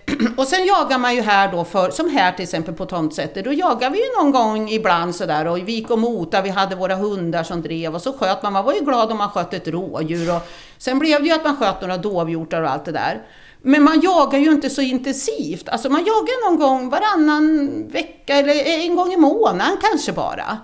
Och 0.37 0.47
sen 0.47 0.67
jagar 0.67 0.99
man 0.99 1.15
ju 1.15 1.21
här 1.21 1.53
då, 1.53 1.65
för, 1.65 1.91
som 1.91 2.11
här 2.11 2.33
till 2.33 2.43
exempel 2.43 2.75
på 2.75 2.87
Tomtsäter, 2.87 3.43
då 3.43 3.53
jagar 3.53 3.91
vi 3.91 3.99
ju 3.99 4.23
någon 4.23 4.33
gång 4.33 4.69
ibland 4.71 5.15
sådär 5.15 5.47
och 5.47 5.59
vi 5.59 5.73
gick 5.73 5.91
och 5.91 5.99
motade, 5.99 6.43
vi 6.43 6.51
hade 6.51 6.77
våra 6.77 6.95
hundar 6.97 7.43
som 7.43 7.63
drev 7.63 7.95
och 7.95 8.03
så 8.03 8.13
sköt 8.13 8.43
man, 8.43 8.53
man 8.53 8.65
var 8.65 8.73
ju 8.73 8.81
glad 8.81 9.11
om 9.11 9.19
man 9.19 9.29
sköt 9.29 9.55
ett 9.55 9.69
rådjur 9.69 10.37
och 10.37 10.43
sen 10.79 10.99
blev 10.99 11.23
det 11.23 11.29
ju 11.29 11.35
att 11.35 11.45
man 11.45 11.57
sköt 11.57 11.81
några 11.81 11.97
dovhjortar 11.97 12.63
och 12.63 12.71
allt 12.71 12.85
det 12.85 12.93
där. 12.93 13.23
Men 13.63 13.83
man 13.83 14.01
jagar 14.01 14.39
ju 14.39 14.53
inte 14.53 14.71
så 14.71 14.81
intensivt. 14.81 15.69
Alltså 15.69 15.89
man 15.89 16.01
jagar 16.01 16.51
någon 16.51 16.59
gång 16.59 16.91
varannan 16.91 17.71
vecka 17.89 18.35
eller 18.35 18.55
en 18.55 18.97
gång 18.97 19.13
i 19.13 19.17
månaden 19.17 19.77
kanske 19.81 20.13
bara. 20.13 20.59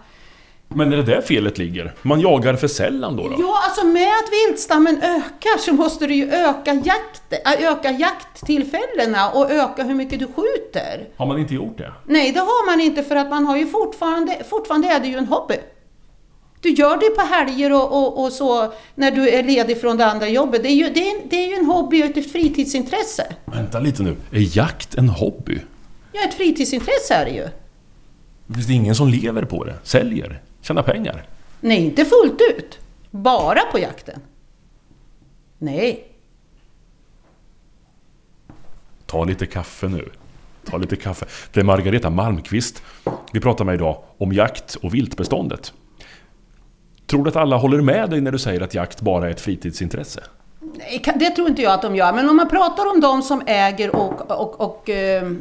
Men 0.69 0.93
är 0.93 0.97
det 0.97 1.03
där 1.03 1.21
felet 1.21 1.59
ligger? 1.59 1.95
Man 2.03 2.21
jagar 2.21 2.57
för 2.57 2.69
sällan 2.69 3.17
då? 3.17 3.29
då? 3.29 3.37
Ja, 3.39 3.59
alltså 3.65 3.87
med 3.87 4.09
att 4.09 4.49
viltstammen 4.49 5.03
ökar 5.03 5.59
så 5.59 5.73
måste 5.73 6.07
du 6.07 6.15
ju 6.15 6.31
öka, 6.33 6.75
jakt, 6.75 7.33
äh, 7.47 7.73
öka 7.73 7.91
jakttillfällena 7.91 9.31
och 9.31 9.51
öka 9.51 9.83
hur 9.83 9.95
mycket 9.95 10.19
du 10.19 10.27
skjuter. 10.27 11.09
Har 11.17 11.27
man 11.27 11.39
inte 11.39 11.55
gjort 11.55 11.79
det? 11.79 11.93
Nej, 12.07 12.33
det 12.33 12.41
har 12.41 12.67
man 12.71 12.81
inte 12.81 13.03
för 13.03 13.17
att 13.17 13.31
man 13.31 13.47
har 13.47 13.57
ju 13.57 13.67
fortfarande, 13.67 14.37
fortfarande 14.51 14.89
är 14.89 15.01
det 15.01 15.09
ju 15.09 15.19
en 15.19 15.27
hobby. 15.27 15.57
Du 16.61 16.69
gör 16.71 16.97
det 16.97 17.11
på 17.11 17.23
helger 17.23 17.73
och, 17.73 17.97
och, 17.97 18.25
och 18.25 18.33
så 18.33 18.73
när 18.95 19.11
du 19.11 19.29
är 19.29 19.43
ledig 19.43 19.81
från 19.81 19.97
det 19.97 20.07
andra 20.07 20.29
jobbet. 20.29 20.63
Det 20.63 20.69
är 20.69 20.75
ju, 20.75 20.91
det 20.91 21.11
är, 21.11 21.17
det 21.31 21.37
är 21.37 21.49
ju 21.49 21.55
en 21.55 21.67
hobby 21.67 22.03
och 22.03 22.17
ett 22.17 22.33
fritidsintresse. 22.33 23.27
Vänta 23.45 23.81
lite 23.81 24.03
nu. 24.03 24.17
Är 24.33 24.57
jakt 24.57 24.95
en 24.95 25.09
hobby? 25.09 25.61
Ja, 26.13 26.21
ett 26.29 26.35
fritidsintresse 26.35 27.15
är 27.15 27.25
det 27.25 27.31
ju. 27.31 27.49
Finns 28.55 28.67
det 28.67 28.73
ingen 28.73 28.95
som 28.95 29.09
lever 29.09 29.43
på 29.45 29.65
det? 29.65 29.75
Säljer? 29.83 30.41
Tjänar 30.69 30.83
pengar? 30.83 31.27
Nej, 31.61 31.85
inte 31.85 32.05
fullt 32.05 32.41
ut. 32.51 32.79
Bara 33.11 33.61
på 33.73 33.79
jakten. 33.79 34.21
Nej. 35.59 36.09
Ta 39.07 39.25
lite 39.25 39.47
kaffe 39.47 39.89
nu. 39.89 40.09
Ta 40.65 40.77
lite 40.77 40.97
kaffe. 40.97 41.27
Det 41.53 41.61
är 41.61 41.65
Margareta 41.65 42.11
Malmqvist. 42.11 42.83
Vi 43.33 43.41
pratar 43.41 43.65
med 43.65 43.75
idag 43.75 44.03
om 44.19 44.33
jakt 44.33 44.75
och 44.75 44.95
viltbeståndet. 44.95 45.73
Tror 47.07 47.25
du 47.25 47.31
att 47.31 47.37
alla 47.37 47.57
håller 47.57 47.81
med 47.81 48.11
dig 48.11 48.21
när 48.21 48.33
du 48.33 48.39
säger 48.39 48.61
att 48.61 48.75
jakt 48.75 49.01
bara 49.01 49.27
är 49.27 49.31
ett 49.31 49.41
fritidsintresse? 49.41 50.21
Nej, 50.61 51.03
det 51.17 51.31
tror 51.31 51.49
inte 51.49 51.63
jag 51.63 51.73
att 51.73 51.83
de 51.83 51.97
gör. 51.97 52.13
Men 52.13 52.29
om 52.29 52.37
man 52.37 52.49
pratar 52.49 52.91
om 52.95 53.01
de 53.01 53.23
som 53.23 53.43
äger 53.47 53.97
och, 53.97 54.31
och, 54.31 54.61
och 54.61 54.91
eh, 54.91 55.33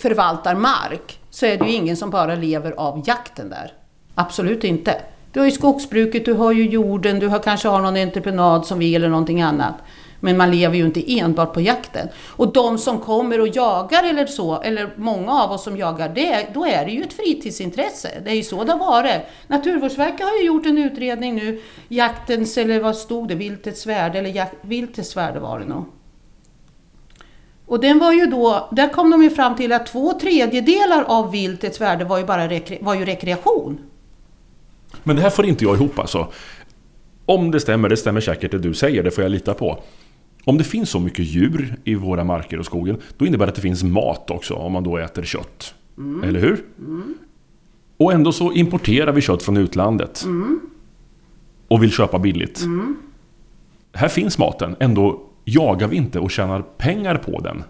förvaltar 0.00 0.54
mark 0.54 1.20
så 1.30 1.46
är 1.46 1.58
det 1.58 1.66
ju 1.66 1.72
ingen 1.72 1.96
som 1.96 2.10
bara 2.10 2.34
lever 2.34 2.72
av 2.72 3.02
jakten 3.06 3.50
där. 3.50 3.72
Absolut 4.18 4.64
inte. 4.64 5.02
Du 5.32 5.40
har 5.40 5.46
ju 5.46 5.52
skogsbruket, 5.52 6.24
du 6.24 6.32
har 6.32 6.52
ju 6.52 6.68
jorden, 6.68 7.18
du 7.18 7.28
har 7.28 7.38
kanske 7.38 7.68
har 7.68 7.80
någon 7.80 7.96
entreprenad 7.96 8.66
som 8.66 8.78
vi 8.78 8.94
eller 8.94 9.08
någonting 9.08 9.42
annat. 9.42 9.74
Men 10.20 10.36
man 10.36 10.50
lever 10.50 10.76
ju 10.76 10.84
inte 10.84 11.18
enbart 11.18 11.52
på 11.52 11.60
jakten. 11.60 12.08
Och 12.26 12.52
de 12.52 12.78
som 12.78 12.98
kommer 12.98 13.40
och 13.40 13.48
jagar 13.48 14.04
eller 14.04 14.26
så, 14.26 14.60
eller 14.62 14.90
många 14.96 15.32
av 15.32 15.52
oss 15.52 15.64
som 15.64 15.76
jagar, 15.76 16.08
det, 16.08 16.46
då 16.54 16.64
är 16.66 16.84
det 16.84 16.90
ju 16.90 17.02
ett 17.02 17.12
fritidsintresse. 17.12 18.10
Det 18.24 18.30
är 18.30 18.34
ju 18.34 18.42
så 18.42 18.64
det 18.64 18.72
har 18.72 18.78
varit. 18.78 19.20
Naturvårdsverket 19.46 20.26
har 20.26 20.36
ju 20.36 20.46
gjort 20.46 20.66
en 20.66 20.78
utredning 20.78 21.34
nu, 21.34 21.62
jaktens, 21.88 22.58
eller 22.58 22.80
vad 22.80 22.96
stod 22.96 23.28
det, 23.28 23.34
viltets 23.34 23.86
värde, 23.86 24.18
eller 24.18 24.30
jak, 24.30 24.52
viltets 24.62 25.16
värde 25.16 25.40
var 25.40 25.58
det 25.58 25.64
nog. 25.64 25.84
Och 27.66 27.80
den 27.80 27.98
var 27.98 28.12
ju 28.12 28.26
då, 28.26 28.68
där 28.72 28.88
kom 28.88 29.10
de 29.10 29.22
ju 29.22 29.30
fram 29.30 29.56
till 29.56 29.72
att 29.72 29.86
två 29.86 30.12
tredjedelar 30.12 31.02
av 31.02 31.30
viltets 31.30 31.80
värde 31.80 32.04
var 32.04 32.18
ju 32.18 32.24
bara 32.24 32.48
rekre, 32.48 32.78
var 32.80 32.94
ju 32.94 33.04
rekreation. 33.04 33.78
Men 35.04 35.16
det 35.16 35.22
här 35.22 35.30
får 35.30 35.46
inte 35.46 35.64
jag 35.64 35.76
ihop 35.76 35.98
alltså. 35.98 36.28
Om 37.26 37.50
det 37.50 37.60
stämmer, 37.60 37.88
det 37.88 37.96
stämmer 37.96 38.20
säkert 38.20 38.50
det 38.50 38.58
du 38.58 38.74
säger, 38.74 39.02
det 39.02 39.10
får 39.10 39.24
jag 39.24 39.30
lita 39.30 39.54
på. 39.54 39.82
Om 40.44 40.58
det 40.58 40.64
finns 40.64 40.90
så 40.90 41.00
mycket 41.00 41.24
djur 41.24 41.76
i 41.84 41.94
våra 41.94 42.24
marker 42.24 42.58
och 42.58 42.66
skogen, 42.66 42.96
då 43.18 43.26
innebär 43.26 43.46
det 43.46 43.50
att 43.50 43.56
det 43.56 43.62
finns 43.62 43.82
mat 43.84 44.30
också, 44.30 44.54
om 44.54 44.72
man 44.72 44.84
då 44.84 44.96
äter 44.96 45.22
kött. 45.22 45.74
Eller 46.24 46.40
hur? 46.40 46.64
Och 47.96 48.12
ändå 48.12 48.32
så 48.32 48.52
importerar 48.52 49.12
vi 49.12 49.20
kött 49.20 49.42
från 49.42 49.56
utlandet. 49.56 50.24
Och 51.68 51.82
vill 51.82 51.90
köpa 51.92 52.18
billigt. 52.18 52.60
Här 53.92 54.08
finns 54.08 54.38
maten, 54.38 54.76
ändå 54.80 55.22
jagar 55.44 55.88
vi 55.88 55.96
inte 55.96 56.18
och 56.20 56.30
tjänar 56.30 56.62
pengar 56.62 57.16
på 57.16 57.40
den. 57.40 57.62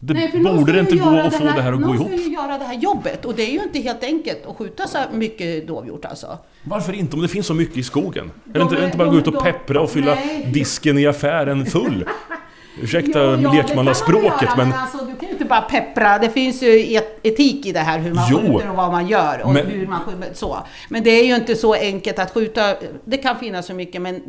Det 0.00 0.14
Nej, 0.14 0.30
för 0.30 0.38
någon 0.38 0.56
borde 0.56 0.72
det 0.72 0.80
inte 0.80 0.96
gå 0.96 1.08
att 1.10 1.34
få 1.34 1.44
det 1.44 1.50
här 1.50 1.72
att 1.72 1.80
gå 1.80 1.86
någon 1.86 1.94
ihop. 1.96 2.06
ska 2.08 2.16
ju 2.16 2.34
göra 2.34 2.58
det 2.58 2.64
här 2.64 2.74
jobbet 2.74 3.24
och 3.24 3.34
det 3.34 3.42
är 3.42 3.50
ju 3.52 3.62
inte 3.62 3.78
helt 3.78 4.04
enkelt 4.04 4.46
att 4.46 4.56
skjuta 4.56 4.86
så 4.86 4.98
mycket 5.12 5.66
dovhjort 5.68 6.04
alltså. 6.04 6.38
Varför 6.64 6.92
inte 6.92 7.16
om 7.16 7.22
det 7.22 7.28
finns 7.28 7.46
så 7.46 7.54
mycket 7.54 7.76
i 7.76 7.82
skogen? 7.82 8.30
Är 8.46 8.52
det 8.52 8.58
De 8.58 8.62
inte, 8.62 8.74
är 8.74 8.76
det 8.78 8.82
är- 8.82 8.86
inte 8.86 8.98
bara 8.98 9.08
att 9.08 9.12
gå 9.14 9.18
ut 9.20 9.26
och 9.26 9.32
de- 9.32 9.42
peppra 9.42 9.80
och 9.80 9.90
fylla 9.90 10.14
Nej. 10.14 10.48
disken 10.52 10.98
i 10.98 11.06
affären 11.06 11.66
full? 11.66 12.04
Ursäkta 12.82 13.18
Ja, 13.24 13.38
ja, 13.42 13.52
lekmannaspråket 13.52 14.48
men... 14.56 14.68
men 14.68 14.78
alltså, 14.78 14.98
du 14.98 15.14
kan 15.14 15.26
ju 15.28 15.30
inte 15.32 15.44
bara 15.44 15.60
peppra. 15.60 16.18
Det 16.18 16.30
finns 16.30 16.62
ju 16.62 16.94
et 16.96 17.18
etik 17.22 17.66
i 17.66 17.72
det 17.72 17.78
här 17.80 17.98
hur 17.98 18.14
man 18.14 18.24
Jo, 18.30 18.38
skjuter 18.38 18.70
och 18.70 18.76
vad 18.76 18.90
man 18.92 19.06
gör 19.08 19.40
och 19.44 19.52
men- 19.52 19.66
hur 19.66 19.86
man 19.86 20.00
skjuter. 20.00 20.34
Så. 20.34 20.58
Men 20.88 21.02
det 21.02 21.10
är 21.10 21.24
ju 21.24 21.34
inte 21.36 21.54
så 21.56 21.74
enkelt 21.74 22.18
att 22.18 22.30
skjuta. 22.34 22.74
Det 23.04 23.16
kan 23.16 23.38
finnas 23.38 23.66
så 23.66 23.74
mycket 23.74 24.02
men 24.02 24.20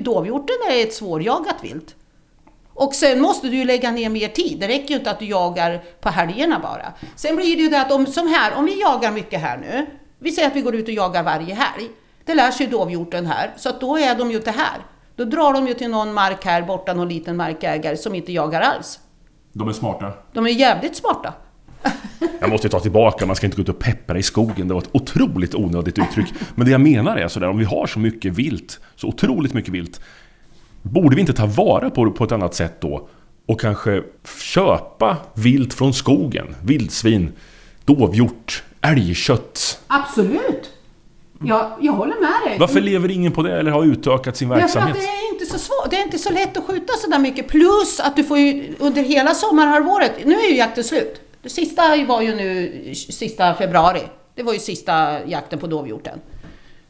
dovhjorten 0.00 0.56
är 0.70 0.82
ett 0.82 0.94
svårjagat 0.94 1.56
vilt. 1.62 1.94
Och 2.80 2.94
sen 2.94 3.20
måste 3.20 3.48
du 3.48 3.56
ju 3.56 3.64
lägga 3.64 3.90
ner 3.90 4.08
mer 4.08 4.28
tid. 4.28 4.60
Det 4.60 4.68
räcker 4.68 4.88
ju 4.88 4.96
inte 4.96 5.10
att 5.10 5.18
du 5.18 5.24
jagar 5.24 5.82
på 6.00 6.08
helgerna 6.08 6.60
bara. 6.62 6.92
Sen 7.16 7.36
blir 7.36 7.56
det 7.56 7.62
ju 7.62 7.68
det 7.68 7.80
att 7.80 7.92
om, 7.92 8.06
som 8.06 8.28
här, 8.28 8.54
om 8.54 8.64
vi 8.64 8.80
jagar 8.80 9.12
mycket 9.12 9.40
här 9.40 9.56
nu. 9.58 9.86
Vi 10.18 10.30
säger 10.30 10.48
att 10.48 10.56
vi 10.56 10.60
går 10.60 10.74
ut 10.74 10.88
och 10.88 10.94
jagar 10.94 11.22
varje 11.22 11.54
helg. 11.54 11.88
Det 12.24 12.34
lär 12.34 12.50
sig 12.50 12.66
dovhjorten 12.66 13.26
här, 13.26 13.50
så 13.56 13.68
att 13.68 13.80
då 13.80 13.98
är 13.98 14.14
de 14.14 14.30
ju 14.30 14.36
inte 14.36 14.50
här. 14.50 14.78
Då 15.16 15.24
drar 15.24 15.52
de 15.52 15.66
ju 15.66 15.74
till 15.74 15.90
någon 15.90 16.14
mark 16.14 16.44
här 16.44 16.62
borta, 16.62 16.94
någon 16.94 17.08
liten 17.08 17.36
markägare 17.36 17.96
som 17.96 18.14
inte 18.14 18.32
jagar 18.32 18.60
alls. 18.60 19.00
De 19.52 19.68
är 19.68 19.72
smarta. 19.72 20.12
De 20.32 20.46
är 20.46 20.50
jävligt 20.50 20.96
smarta. 20.96 21.32
Jag 22.40 22.50
måste 22.50 22.68
ta 22.68 22.80
tillbaka, 22.80 23.26
man 23.26 23.36
ska 23.36 23.46
inte 23.46 23.56
gå 23.56 23.62
ut 23.62 23.68
och 23.68 23.78
peppra 23.78 24.18
i 24.18 24.22
skogen. 24.22 24.68
Det 24.68 24.74
var 24.74 24.80
ett 24.80 24.90
otroligt 24.92 25.54
onödigt 25.54 25.98
uttryck. 25.98 26.34
Men 26.54 26.66
det 26.66 26.72
jag 26.72 26.80
menar 26.80 27.16
är 27.16 27.28
sådär, 27.28 27.48
om 27.48 27.58
vi 27.58 27.64
har 27.64 27.86
så 27.86 27.98
mycket 27.98 28.32
vilt, 28.32 28.80
så 28.96 29.08
otroligt 29.08 29.54
mycket 29.54 29.74
vilt. 29.74 30.00
Borde 30.82 31.14
vi 31.16 31.20
inte 31.20 31.32
ta 31.32 31.46
vara 31.46 31.90
på 31.90 32.04
det 32.04 32.10
på 32.10 32.24
ett 32.24 32.32
annat 32.32 32.54
sätt 32.54 32.80
då? 32.80 33.08
Och 33.46 33.60
kanske 33.60 34.02
köpa 34.40 35.16
vilt 35.34 35.74
från 35.74 35.94
skogen? 35.94 36.54
Vildsvin, 36.64 37.32
dovhjort, 37.84 38.62
älgkött. 38.80 39.80
Absolut! 39.86 40.70
Jag, 41.44 41.72
jag 41.80 41.92
håller 41.92 42.20
med 42.20 42.50
dig. 42.50 42.58
Varför 42.58 42.80
lever 42.80 43.10
ingen 43.10 43.32
på 43.32 43.42
det 43.42 43.58
eller 43.58 43.70
har 43.70 43.84
utökat 43.84 44.36
sin 44.36 44.48
Därför 44.48 44.64
att 44.64 44.74
verksamhet? 44.74 44.96
det 44.96 45.04
är 45.04 45.32
inte 45.32 45.46
så 45.46 45.58
svårt. 45.58 45.90
Det 45.90 45.96
är 45.96 46.02
inte 46.02 46.18
så 46.18 46.32
lätt 46.32 46.56
att 46.56 46.64
skjuta 46.64 46.92
så 46.92 47.10
där 47.10 47.18
mycket. 47.18 47.48
Plus 47.48 48.00
att 48.00 48.16
du 48.16 48.24
får 48.24 48.38
ju 48.38 48.74
under 48.78 49.02
hela 49.02 49.34
sommarhalvåret. 49.34 50.12
Nu 50.24 50.34
är 50.34 50.50
ju 50.50 50.56
jakten 50.56 50.84
slut. 50.84 51.20
Det 51.42 51.48
sista 51.48 52.04
var 52.04 52.22
ju 52.22 52.34
nu 52.34 52.94
sista 52.94 53.54
februari. 53.54 54.02
Det 54.34 54.42
var 54.42 54.52
ju 54.52 54.58
sista 54.58 55.26
jakten 55.26 55.58
på 55.58 55.66
dovhjorten. 55.66 56.18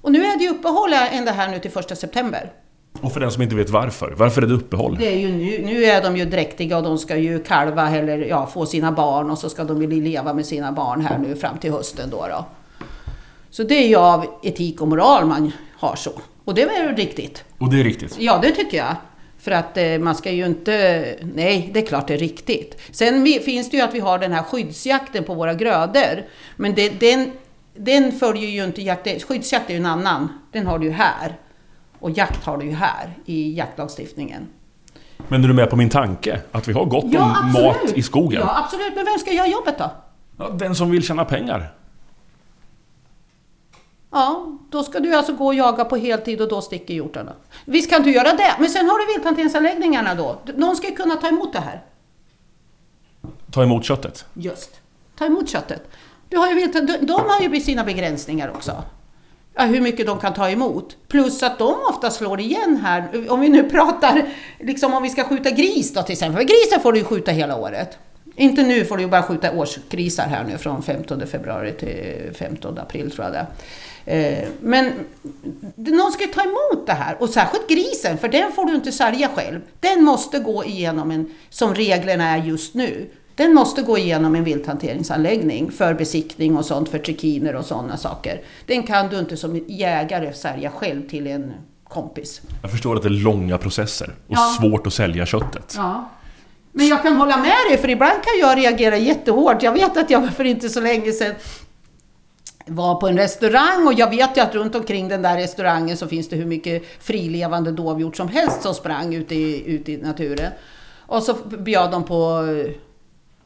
Och 0.00 0.12
nu 0.12 0.24
är 0.24 0.38
det 0.38 0.44
ju 0.44 0.50
uppehåll 0.50 0.92
ända 0.92 1.32
här 1.32 1.48
nu 1.48 1.58
till 1.58 1.70
första 1.70 1.96
september. 1.96 2.52
Och 3.00 3.12
för 3.12 3.20
den 3.20 3.30
som 3.30 3.42
inte 3.42 3.54
vet 3.54 3.70
varför, 3.70 4.14
varför 4.16 4.42
är 4.42 4.46
det 4.46 4.54
uppehåll? 4.54 4.96
Det 4.98 5.06
är 5.06 5.18
ju 5.18 5.32
nu, 5.32 5.64
nu 5.64 5.84
är 5.84 6.02
de 6.02 6.16
ju 6.16 6.24
dräktiga 6.24 6.76
och 6.76 6.82
de 6.82 6.98
ska 6.98 7.16
ju 7.16 7.42
kalva 7.42 7.90
eller 7.90 8.18
ja, 8.18 8.46
få 8.46 8.66
sina 8.66 8.92
barn 8.92 9.30
och 9.30 9.38
så 9.38 9.48
ska 9.48 9.64
de 9.64 9.82
ju 9.82 10.02
leva 10.02 10.34
med 10.34 10.46
sina 10.46 10.72
barn 10.72 11.00
här 11.00 11.18
nu 11.18 11.36
fram 11.36 11.58
till 11.58 11.72
hösten 11.72 12.10
då. 12.10 12.26
då. 12.28 12.46
Så 13.50 13.62
det 13.62 13.74
är 13.74 13.88
ju 13.88 13.96
av 13.96 14.26
etik 14.42 14.80
och 14.80 14.88
moral 14.88 15.26
man 15.26 15.52
har 15.78 15.96
så. 15.96 16.10
Och 16.44 16.54
det 16.54 16.62
är 16.62 16.86
väl 16.86 16.96
riktigt. 16.96 17.44
Och 17.58 17.70
det 17.70 17.80
är 17.80 17.84
riktigt. 17.84 18.16
Ja, 18.18 18.38
det 18.42 18.50
tycker 18.50 18.78
jag. 18.78 18.96
För 19.38 19.50
att 19.50 19.76
eh, 19.76 19.98
man 19.98 20.14
ska 20.14 20.30
ju 20.30 20.46
inte... 20.46 21.04
Nej, 21.34 21.70
det 21.74 21.80
är 21.80 21.86
klart 21.86 22.08
det 22.08 22.14
är 22.14 22.18
riktigt. 22.18 22.80
Sen 22.90 23.26
finns 23.26 23.70
det 23.70 23.76
ju 23.76 23.82
att 23.82 23.94
vi 23.94 24.00
har 24.00 24.18
den 24.18 24.32
här 24.32 24.42
skyddsjakten 24.42 25.24
på 25.24 25.34
våra 25.34 25.54
grödor. 25.54 26.24
Men 26.56 26.74
det, 26.74 27.00
den, 27.00 27.30
den 27.76 28.12
följer 28.12 28.50
ju 28.50 28.64
inte 28.64 28.82
jakt... 28.82 29.22
Skyddsjakt 29.24 29.70
är 29.70 29.74
ju 29.74 29.80
en 29.80 29.86
annan. 29.86 30.28
Den 30.52 30.66
har 30.66 30.78
du 30.78 30.86
ju 30.86 30.92
här. 30.92 31.38
Och 32.00 32.10
jakt 32.10 32.44
har 32.44 32.58
du 32.58 32.66
ju 32.66 32.72
här 32.72 33.18
i 33.24 33.54
jaktlagstiftningen. 33.54 34.46
Men 35.28 35.44
är 35.44 35.48
du 35.48 35.54
med 35.54 35.70
på 35.70 35.76
min 35.76 35.88
tanke? 35.88 36.40
Att 36.52 36.68
vi 36.68 36.72
har 36.72 36.84
gott 36.84 37.04
om 37.04 37.52
mat 37.52 37.92
i 37.94 38.02
skogen? 38.02 38.40
Ja, 38.40 38.58
absolut. 38.64 38.92
Men 38.96 39.04
vem 39.04 39.18
ska 39.18 39.32
göra 39.32 39.46
jobbet 39.46 39.78
då? 39.78 39.90
Ja, 40.38 40.48
den 40.48 40.74
som 40.74 40.90
vill 40.90 41.02
tjäna 41.02 41.24
pengar. 41.24 41.74
Ja, 44.10 44.58
då 44.70 44.82
ska 44.82 45.00
du 45.00 45.14
alltså 45.14 45.32
gå 45.32 45.46
och 45.46 45.54
jaga 45.54 45.84
på 45.84 45.96
heltid 45.96 46.40
och 46.40 46.48
då 46.48 46.60
sticker 46.60 46.94
hjortarna. 46.94 47.32
Visst 47.64 47.90
kan 47.90 48.02
du 48.02 48.12
göra 48.12 48.32
det, 48.36 48.54
men 48.58 48.70
sen 48.70 48.88
har 48.88 48.98
du 48.98 49.12
vilthanteringsanläggningarna 49.14 50.14
då. 50.14 50.38
Någon 50.56 50.76
ska 50.76 50.88
ju 50.88 50.96
kunna 50.96 51.16
ta 51.16 51.28
emot 51.28 51.52
det 51.52 51.60
här. 51.60 51.82
Ta 53.50 53.62
emot 53.62 53.84
köttet. 53.84 54.24
Just. 54.34 54.80
Ta 55.18 55.26
emot 55.26 55.48
köttet. 55.48 55.90
Du 56.28 56.36
har 56.36 56.48
ju 56.48 56.54
vilt, 56.54 56.72
de 57.00 57.12
har 57.12 57.40
ju 57.40 57.60
sina 57.60 57.84
begränsningar 57.84 58.48
också. 58.48 58.84
Ja, 59.54 59.62
hur 59.62 59.80
mycket 59.80 60.06
de 60.06 60.18
kan 60.18 60.34
ta 60.34 60.50
emot. 60.50 60.96
Plus 61.08 61.42
att 61.42 61.58
de 61.58 61.74
ofta 61.90 62.10
slår 62.10 62.40
igen 62.40 62.80
här. 62.82 63.30
Om 63.30 63.40
vi 63.40 63.48
nu 63.48 63.70
pratar, 63.70 64.22
liksom 64.58 64.94
om 64.94 65.02
vi 65.02 65.10
ska 65.10 65.24
skjuta 65.24 65.50
gris 65.50 65.94
då 65.94 66.02
till 66.02 66.12
exempel. 66.12 66.44
Grisen 66.44 66.80
får 66.82 66.92
du 66.92 66.98
ju 66.98 67.04
skjuta 67.04 67.32
hela 67.32 67.56
året. 67.56 67.98
Inte 68.36 68.62
nu 68.62 68.84
får 68.84 68.96
du 68.96 69.02
ju 69.02 69.08
bara 69.08 69.22
skjuta 69.22 69.52
årsgrisar 69.52 70.24
här 70.24 70.44
nu 70.44 70.58
från 70.58 70.82
15 70.82 71.26
februari 71.26 71.72
till 71.72 72.30
15 72.34 72.78
april 72.78 73.10
tror 73.10 73.24
jag 73.24 73.32
det 73.32 73.38
är. 73.38 73.46
Eh, 74.04 74.48
men 74.60 74.92
någon 75.74 76.12
ska 76.12 76.24
ju 76.24 76.32
ta 76.32 76.42
emot 76.42 76.86
det 76.86 76.92
här 76.92 77.16
och 77.22 77.28
särskilt 77.30 77.68
grisen 77.68 78.18
för 78.18 78.28
den 78.28 78.52
får 78.52 78.64
du 78.64 78.74
inte 78.74 78.92
sälja 78.92 79.28
själv. 79.34 79.60
Den 79.80 80.04
måste 80.04 80.38
gå 80.38 80.64
igenom 80.64 81.10
en, 81.10 81.34
som 81.50 81.74
reglerna 81.74 82.28
är 82.28 82.38
just 82.44 82.74
nu, 82.74 83.10
den 83.40 83.54
måste 83.54 83.82
gå 83.82 83.98
igenom 83.98 84.34
en 84.34 84.44
vilthanteringsanläggning 84.44 85.70
för 85.70 85.94
besiktning 85.94 86.56
och 86.56 86.64
sånt, 86.66 86.88
för 86.88 86.98
trikiner 86.98 87.56
och 87.56 87.64
sådana 87.64 87.96
saker. 87.96 88.40
Den 88.66 88.82
kan 88.82 89.08
du 89.08 89.18
inte 89.18 89.36
som 89.36 89.64
jägare 89.68 90.32
sälja 90.32 90.70
själv 90.70 91.08
till 91.08 91.26
en 91.26 91.52
kompis. 91.88 92.40
Jag 92.62 92.70
förstår 92.70 92.96
att 92.96 93.02
det 93.02 93.08
är 93.08 93.10
långa 93.10 93.58
processer 93.58 94.14
och 94.26 94.34
Ja. 94.36 94.56
svårt 94.60 94.86
att 94.86 94.92
sälja 94.92 95.26
köttet. 95.26 95.74
Ja. 95.76 96.10
Men 96.72 96.88
jag 96.88 97.02
kan 97.02 97.16
hålla 97.16 97.36
med 97.36 97.56
dig, 97.70 97.78
för 97.78 97.88
ibland 97.90 98.12
kan 98.22 98.38
jag 98.40 98.58
reagera 98.58 98.96
jättehårt. 98.96 99.62
Jag 99.62 99.72
vet 99.72 99.96
att 99.96 100.10
jag 100.10 100.32
för 100.34 100.44
inte 100.44 100.68
så 100.68 100.80
länge 100.80 101.12
sedan 101.12 101.34
var 102.66 102.94
på 103.00 103.08
en 103.08 103.16
restaurang 103.16 103.86
och 103.86 103.92
jag 103.94 104.10
vet 104.10 104.36
ju 104.36 104.40
att 104.40 104.54
runt 104.54 104.74
omkring 104.74 105.08
den 105.08 105.22
där 105.22 105.36
restaurangen 105.36 105.96
så 105.96 106.08
finns 106.08 106.28
det 106.28 106.36
hur 106.36 106.46
mycket 106.46 106.82
frilevande 107.00 107.72
dovhjort 107.72 108.16
som 108.16 108.28
helst 108.28 108.62
som 108.62 108.74
sprang 108.74 109.14
ute 109.14 109.34
i, 109.34 109.62
ute 109.74 109.92
i 109.92 109.96
naturen. 109.96 110.52
Och 111.06 111.22
så 111.22 111.34
bjöd 111.58 111.90
de 111.90 112.04
på 112.04 112.44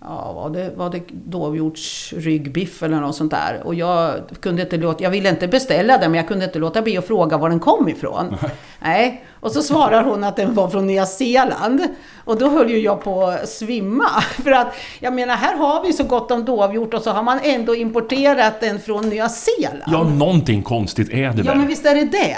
ja, 0.05 0.33
var 0.33 0.51
det, 0.51 0.71
var 0.77 0.91
det 0.91 1.03
dovhjortsryggbiff 1.09 2.83
eller 2.83 3.01
något 3.01 3.17
sånt 3.17 3.31
där. 3.31 3.61
Och 3.65 3.75
jag 3.75 4.21
kunde 4.41 4.63
inte 4.63 4.77
låta, 4.77 5.03
jag 5.03 5.11
ville 5.11 5.29
inte 5.29 5.49
beställa 5.49 5.99
den 5.99 6.11
men 6.11 6.19
jag 6.19 6.29
kunde 6.29 6.45
inte 6.45 6.59
låta 6.59 6.83
bli 6.83 6.99
att 6.99 7.07
fråga 7.07 7.39
var 7.39 7.49
den 7.49 7.61
kom 7.61 7.89
ifrån. 7.89 8.37
Nej. 8.81 9.25
Och 9.45 9.53
så 9.53 9.63
svarar 9.63 10.05
hon 10.05 10.25
att 10.25 10.37
den 10.37 10.55
var 10.55 10.69
från 10.69 10.87
Nya 10.87 11.07
Zeeland. 11.07 11.81
Och 12.25 12.39
då 12.39 12.49
höll 12.49 12.71
ju 12.71 12.79
jag 12.79 13.03
på 13.03 13.25
att 13.27 13.49
svimma. 13.49 14.09
För 14.45 14.51
att 14.51 14.75
jag 15.01 15.15
menar, 15.15 15.35
här 15.35 15.57
har 15.57 15.83
vi 15.83 15.93
så 15.93 16.05
gott 16.05 16.31
om 16.31 16.45
dovhjort 16.45 16.95
och 16.95 17.03
så 17.03 17.11
har 17.11 17.23
man 17.23 17.39
ändå 17.43 17.75
importerat 17.75 18.61
den 18.61 18.81
från 18.81 19.09
Nya 19.09 19.29
Zeeland. 19.29 19.83
Ja, 19.87 20.03
någonting 20.05 20.63
konstigt 20.63 21.09
är 21.11 21.17
det 21.17 21.23
Ja, 21.23 21.33
väl? 21.43 21.57
men 21.59 21.67
visst 21.67 21.87
är 21.87 21.95
det 21.95 22.05
det. 22.05 22.37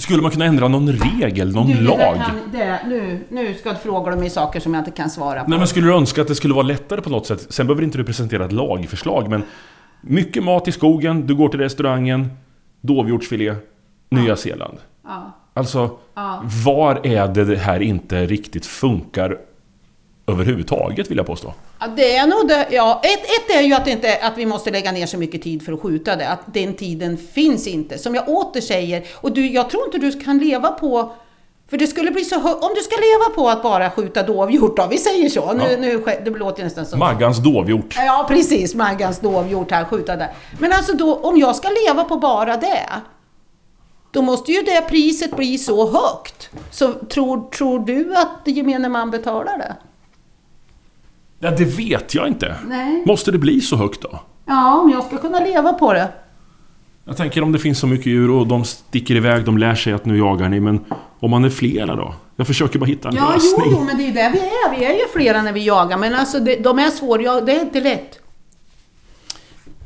Skulle 0.00 0.22
man 0.22 0.30
kunna 0.30 0.44
ändra 0.44 0.68
någon 0.68 0.88
regel, 0.92 1.54
någon 1.54 1.66
Du, 1.66 1.80
lag? 1.80 1.98
Kan, 2.26 2.36
det, 2.52 2.78
nu, 2.86 3.24
nu 3.28 3.54
ska 3.54 3.70
du 3.70 3.76
fråga 3.78 4.16
mig 4.16 4.30
saker 4.30 4.60
som 4.60 4.74
jag 4.74 4.80
inte 4.80 4.90
kan 4.90 5.10
svara 5.10 5.44
på. 5.44 5.50
Nej, 5.50 5.58
men 5.58 5.68
skulle 5.68 5.86
du 5.86 5.94
önska 5.94 6.22
att 6.22 6.28
det 6.28 6.34
skulle 6.34 6.54
vara 6.54 6.66
lättare 6.66 7.00
på 7.00 7.10
något 7.10 7.26
sätt? 7.26 7.46
Sen 7.52 7.66
behöver 7.66 7.82
inte 7.82 7.98
du 7.98 8.04
presentera 8.04 8.44
ett 8.44 8.52
lagförslag, 8.52 9.28
men 9.30 9.42
mycket 10.00 10.44
mat 10.44 10.68
i 10.68 10.72
skogen, 10.72 11.26
du 11.26 11.34
går 11.34 11.48
till 11.48 11.60
restaurangen, 11.60 12.30
dovhjortsfilé, 12.80 13.54
Nya 14.10 14.36
Zeeland. 14.36 14.78
Ja. 15.04 15.40
Alltså, 15.54 15.90
Ja. 16.14 16.42
var 16.64 17.06
är 17.06 17.28
det 17.28 17.44
det 17.44 17.56
här 17.56 17.80
inte 17.82 18.26
riktigt 18.26 18.66
funkar 18.66 19.38
överhuvudtaget, 20.26 21.10
vill 21.10 21.16
jag 21.16 21.26
påstå? 21.26 21.54
Ja, 21.80 21.86
det 21.96 22.16
är 22.16 22.26
nog 22.26 22.48
det. 22.48 22.66
Ja, 22.70 23.00
ett, 23.04 23.24
ett 23.24 23.56
är 23.58 23.62
ju 23.62 23.74
att, 23.74 23.86
inte, 23.88 24.18
att 24.22 24.38
vi 24.38 24.46
måste 24.46 24.70
lägga 24.70 24.92
ner 24.92 25.06
så 25.06 25.18
mycket 25.18 25.42
tid 25.42 25.62
för 25.64 25.72
att 25.72 25.80
skjuta 25.80 26.16
det. 26.16 26.28
Att 26.28 26.40
den 26.54 26.74
tiden 26.74 27.16
finns 27.34 27.66
inte. 27.66 27.98
Som 27.98 28.14
jag 28.14 28.28
åter 28.28 28.60
säger, 28.60 29.04
och 29.14 29.32
du, 29.32 29.46
jag 29.46 29.70
tror 29.70 29.84
inte 29.84 29.98
du 29.98 30.12
kan 30.12 30.38
leva 30.38 30.70
på 30.70 31.12
för 31.70 31.76
det 31.76 31.86
skulle 31.86 32.10
bli 32.10 32.24
så 32.24 32.36
Om 32.36 32.70
du 32.74 32.80
ska 32.80 32.96
leva 32.96 33.34
på 33.36 33.48
att 33.48 33.62
bara 33.62 33.90
skjuta 33.90 34.22
dovhjort 34.22 34.76
då, 34.76 34.86
vi 34.90 34.98
säger 34.98 35.28
så. 35.28 35.52
Nu, 35.52 35.64
Ja. 35.70 35.76
nu, 35.78 36.04
det 36.24 36.30
låter 36.30 36.64
nästan 36.64 36.86
som... 36.86 36.98
Maggans 36.98 37.38
dovhjort. 37.38 37.94
Ja, 37.96 38.26
precis. 38.28 38.74
Maggans 38.74 39.18
dovhjort 39.20 39.70
här, 39.70 39.84
skjuta 39.84 40.16
där. 40.16 40.32
Men 40.58 40.72
alltså 40.72 40.92
då, 40.96 41.14
om 41.16 41.38
jag 41.38 41.56
ska 41.56 41.68
leva 41.86 42.04
på 42.04 42.16
bara 42.16 42.56
det, 42.56 42.80
då 44.14 44.22
måste 44.22 44.52
ju 44.52 44.62
det 44.62 44.88
priset 44.88 45.36
bli 45.36 45.58
så 45.58 45.90
högt. 45.92 46.50
Så 46.70 46.92
tror, 46.92 47.50
tror 47.50 47.78
du 47.86 48.14
att 48.16 48.40
gemene 48.44 48.88
man 48.88 49.10
betalar 49.10 49.58
det? 49.58 49.76
Ja, 51.38 51.50
det 51.50 51.64
vet 51.64 52.14
jag 52.14 52.28
inte. 52.28 52.54
Nej. 52.68 53.02
Måste 53.06 53.30
det 53.30 53.38
bli 53.38 53.60
så 53.60 53.76
högt 53.76 54.00
då? 54.02 54.20
Ja, 54.46 54.80
om 54.80 54.90
jag 54.90 55.04
ska 55.04 55.16
kunna 55.18 55.40
leva 55.40 55.72
på 55.72 55.92
det. 55.92 56.08
Jag 57.04 57.16
tänker 57.16 57.42
om 57.42 57.52
det 57.52 57.58
finns 57.58 57.78
så 57.78 57.86
mycket 57.86 58.06
djur 58.06 58.30
och 58.30 58.46
de 58.46 58.64
sticker 58.64 59.14
iväg, 59.14 59.44
de 59.44 59.58
lär 59.58 59.74
sig 59.74 59.92
att 59.92 60.04
nu 60.04 60.18
jagar 60.18 60.48
ni, 60.48 60.60
men 60.60 60.84
om 61.20 61.30
man 61.30 61.44
är 61.44 61.50
flera 61.50 61.96
då? 61.96 62.14
Jag 62.36 62.46
försöker 62.46 62.78
bara 62.78 62.86
hitta 62.86 63.08
en 63.08 63.14
Ja, 63.14 63.32
lösning. 63.34 63.66
jo, 63.70 63.84
men 63.84 63.96
det 63.96 64.02
är 64.02 64.06
ju 64.06 64.12
det 64.12 64.30
vi 64.32 64.38
är. 64.38 64.78
Vi 64.78 64.84
är 64.84 64.92
ju 64.92 65.08
flera 65.12 65.42
när 65.42 65.52
vi 65.52 65.64
jagar, 65.66 65.98
men 65.98 66.14
alltså 66.14 66.40
det, 66.40 66.56
de 66.56 66.78
är 66.78 66.90
svåra. 66.90 67.22
Ja, 67.22 67.40
det 67.40 67.56
är 67.56 67.60
inte 67.60 67.80
lätt. 67.80 68.18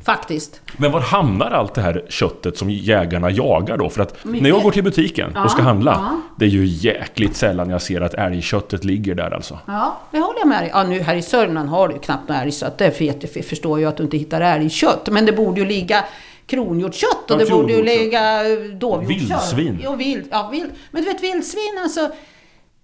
Faktiskt. 0.09 0.61
Men 0.77 0.91
var 0.91 0.99
hamnar 0.99 1.51
allt 1.51 1.73
det 1.73 1.81
här 1.81 2.05
köttet 2.09 2.57
som 2.57 2.69
jägarna 2.69 3.29
jagar 3.29 3.77
då? 3.77 3.89
För 3.89 4.01
att 4.01 4.25
Mycket. 4.25 4.43
när 4.43 4.49
jag 4.49 4.63
går 4.63 4.71
till 4.71 4.83
butiken 4.83 5.31
Ja, 5.35 5.43
och 5.43 5.51
ska 5.51 5.61
handla, 5.61 5.91
ja. 5.91 6.21
det 6.37 6.45
är 6.45 6.49
ju 6.49 6.65
jäkligt 6.65 7.35
sällan 7.35 7.69
jag 7.69 7.81
ser 7.81 8.01
att 8.01 8.13
älgköttet 8.13 8.83
ligger 8.83 9.15
där 9.15 9.31
alltså. 9.31 9.59
Ja, 9.65 9.97
det 10.11 10.19
håller 10.19 10.39
jag 10.39 10.47
med 10.47 10.63
dig. 10.63 10.69
Ja, 10.73 10.83
nu 10.83 10.99
här 10.99 11.15
i 11.15 11.21
Sörmland 11.21 11.69
har 11.69 11.87
du 11.87 11.93
ju 11.93 11.99
knappt 11.99 12.29
något 12.29 12.37
älg, 12.37 12.51
så 12.51 12.65
att 12.65 12.77
det 12.77 13.01
jag 13.01 13.45
förstår 13.45 13.79
ju 13.79 13.85
att 13.85 13.97
du 13.97 14.03
inte 14.03 14.17
hittar 14.17 14.41
älgkött. 14.41 15.09
Men 15.11 15.25
det 15.25 15.33
borde 15.33 15.59
ju 15.59 15.67
ligga 15.67 16.05
kronhjortkött 16.45 17.31
och 17.31 17.41
Ja, 17.41 17.45
det 17.45 17.51
borde 17.51 17.73
ju 17.73 17.83
ligga 17.83 18.51
eh, 18.51 18.59
dovhjortkött. 18.59 19.19
Vildsvin. 19.19 19.79
Ja, 19.83 19.95
vild, 19.95 20.27
ja, 20.31 20.49
vild. 20.51 20.71
Men 20.91 21.03
du 21.03 21.13
vet 21.13 21.23
vildsvin 21.23 21.79
alltså, 21.83 22.11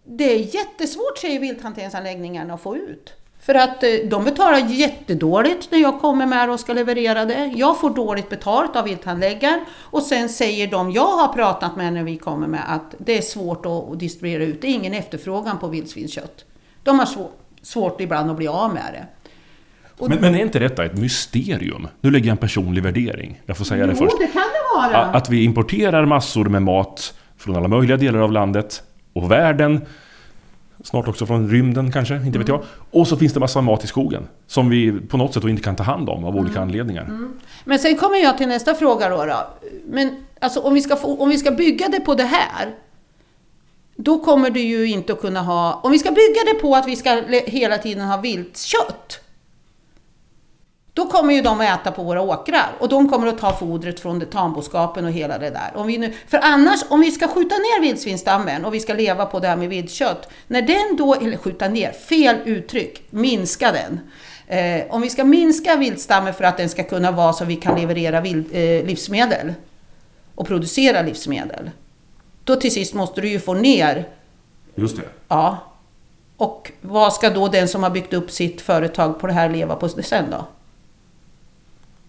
det 0.08 0.34
är 0.34 0.56
jättesvårt 0.56 1.18
säger 1.18 1.40
vilthanteringsanläggningarna 1.40 2.54
att 2.54 2.62
få 2.62 2.78
ut. 2.78 3.14
För 3.46 3.56
att 3.56 3.84
eh, 3.84 3.90
de 4.10 4.24
betalar 4.24 4.58
jättedåligt 4.58 5.72
när 5.72 5.80
jag 5.80 6.02
kommer 6.02 6.26
med 6.26 6.50
och 6.50 6.60
ska 6.60 6.74
leverera 6.74 7.26
det. 7.26 7.54
Jag 7.56 7.80
får 7.80 7.90
dåligt 7.90 8.30
betalt 8.30 8.76
av 8.76 8.84
vilthandläggaren 8.86 9.66
och 9.80 10.02
sen 10.02 10.30
säger 10.30 10.68
de 10.68 10.92
jag 10.92 11.18
har 11.18 11.34
pratat 11.34 11.76
med 11.76 11.94
när 11.94 12.04
vi 12.04 12.18
kommer 12.18 12.48
med 12.48 12.62
att 12.68 12.96
det 12.98 13.18
är 13.18 13.22
svårt 13.22 13.66
att 13.66 14.00
distribuera 14.00 14.44
ut. 14.44 14.62
Det 14.62 14.68
är 14.68 14.72
ingen 14.72 14.94
efterfrågan 14.94 15.60
på 15.60 15.68
vildsvinskött. 15.68 16.46
De 16.84 17.00
har 17.00 17.06
svår, 17.06 17.30
svårt 17.62 18.02
ibland 18.02 18.32
att 18.32 18.38
bli 18.38 18.48
av 18.48 18.74
med 18.74 18.94
det. 18.94 19.06
Men, 20.08 20.18
men 20.22 20.36
är 20.36 20.40
inte 20.40 20.60
detta 20.60 20.86
ett 20.86 20.98
mysterium? 20.98 21.88
Nu 22.02 22.12
lägger 22.12 22.26
jag 22.28 22.32
en 22.32 22.38
personlig 22.38 22.84
värdering. 22.84 23.42
Jag 23.46 23.58
får 23.58 23.66
säga 23.66 23.86
det 23.86 23.96
jo, 24.00 24.06
först. 24.06 24.20
det 24.20 24.28
kan 24.28 24.42
det 24.42 24.92
vara. 24.94 25.06
Att 25.06 25.30
vi 25.30 25.44
importerar 25.44 26.06
massor 26.06 26.46
med 26.46 26.62
mat 26.62 27.14
från 27.38 27.56
alla 27.56 27.68
möjliga 27.68 27.98
delar 27.98 28.20
av 28.20 28.32
landet 28.32 28.84
och 29.14 29.32
världen. 29.32 29.86
Snart 30.84 31.08
också 31.08 31.26
från 31.26 31.50
rymden 31.50 31.92
kanske, 31.92 32.16
inte 32.16 32.40
vet 32.40 32.48
jag. 32.48 32.64
Och 32.92 33.08
så 33.08 33.18
finns 33.18 33.34
det 33.34 33.40
massa 33.40 33.62
mat 33.62 33.84
i 33.84 33.88
skogen. 33.88 34.28
Som 34.48 34.70
vi 34.70 34.92
på 34.92 35.18
något 35.18 35.34
sätt 35.34 35.44
då 35.44 35.50
inte 35.50 35.64
kan 35.64 35.76
ta 35.76 35.84
hand 35.84 36.10
om 36.10 36.24
av 36.24 36.36
olika 36.36 36.62
anledningar. 36.62 37.30
Men 37.66 37.80
sen 37.80 37.98
kommer 37.98 38.18
jag 38.18 38.38
till 38.38 38.48
nästa 38.48 38.76
fråga 38.76 39.10
då. 39.10 39.26
då. 39.26 39.48
Men 39.86 40.26
alltså, 40.40 40.60
om, 40.60 40.74
vi 40.74 40.82
ska 40.82 40.96
få, 40.96 41.22
om 41.22 41.30
vi 41.30 41.38
ska 41.38 41.52
bygga 41.52 41.88
det 41.88 42.00
på 42.00 42.16
det 42.16 42.24
här, 42.24 42.76
då 43.96 44.20
kommer 44.20 44.50
du 44.50 44.60
ju 44.60 44.88
inte 44.88 45.14
att 45.14 45.22
kunna 45.22 45.42
ha... 45.42 45.80
Om 45.84 45.92
vi 45.92 46.00
ska 46.00 46.12
bygga 46.12 46.54
det 46.54 46.60
på 46.62 46.76
att 46.76 46.88
vi 46.88 46.96
ska 46.96 47.22
hela 47.46 47.78
tiden 47.78 48.08
ha 48.08 48.18
viltkött, 48.18 49.20
då 50.96 51.06
kommer 51.06 51.34
ju 51.34 51.42
de 51.42 51.62
att 51.62 51.82
äta 51.82 51.92
på 51.92 52.04
våra 52.04 52.22
åkrar 52.22 52.76
och 52.80 52.90
de 52.90 53.10
kommer 53.10 53.28
att 53.28 53.38
ta 53.38 53.54
fodret 53.54 54.00
från 54.00 54.20
det, 54.20 54.26
tamboskapen 54.26 55.06
och 55.06 55.12
hela 55.12 55.38
det 55.38 55.50
där. 55.50 55.72
Om 55.76 55.88
vi 55.88 55.98
nu, 55.98 56.14
för 56.28 56.40
annars, 56.44 56.80
om 56.90 57.02
vi 57.02 57.12
ska 57.12 57.28
skjuta 57.28 57.56
ner 57.56 57.82
vildsvinsstammen 57.82 58.66
och 58.66 58.74
vi 58.74 58.80
ska 58.80 58.94
leva 58.94 59.26
på 59.26 59.40
det 59.40 59.48
här 59.48 59.56
med 59.56 59.70
viltkött, 59.70 60.30
när 60.48 60.62
den 60.62 60.96
då, 60.98 61.16
eller 61.16 61.38
skjuta 61.38 61.68
ner, 61.68 61.92
fel 61.92 62.36
uttryck, 62.46 63.04
minska 63.10 63.72
den. 63.72 64.00
Eh, 64.48 64.84
om 64.90 65.02
vi 65.02 65.10
ska 65.10 65.24
minska 65.24 65.76
viltstammen 65.76 66.34
för 66.34 66.44
att 66.44 66.58
den 66.58 66.70
ska 66.70 66.84
kunna 66.84 67.12
vara 67.12 67.34
så 67.34 67.46
vi 67.46 67.56
kan 67.56 67.80
leverera 67.80 68.22
vild, 68.22 68.46
eh, 68.52 68.86
livsmedel 68.86 69.54
och 70.36 70.48
producera 70.48 71.02
livsmedel, 71.02 71.72
då 72.44 72.56
till 72.56 72.72
sist 72.72 72.94
måste 72.94 73.22
du 73.22 73.30
ju 73.30 73.40
få 73.40 73.54
ner 73.54 74.10
Just 74.76 74.98
det. 74.98 75.04
Ja. 75.28 75.58
Och 76.38 76.72
vad 76.82 77.14
ska 77.14 77.30
då 77.30 77.48
den 77.48 77.68
som 77.68 77.84
har 77.84 77.90
byggt 77.90 78.14
upp 78.14 78.32
sitt 78.32 78.62
företag 78.62 79.20
på 79.20 79.28
det 79.28 79.34
här 79.34 79.50
leva 79.50 79.76
på 79.76 79.90
sen 79.90 80.26
då? 80.32 80.46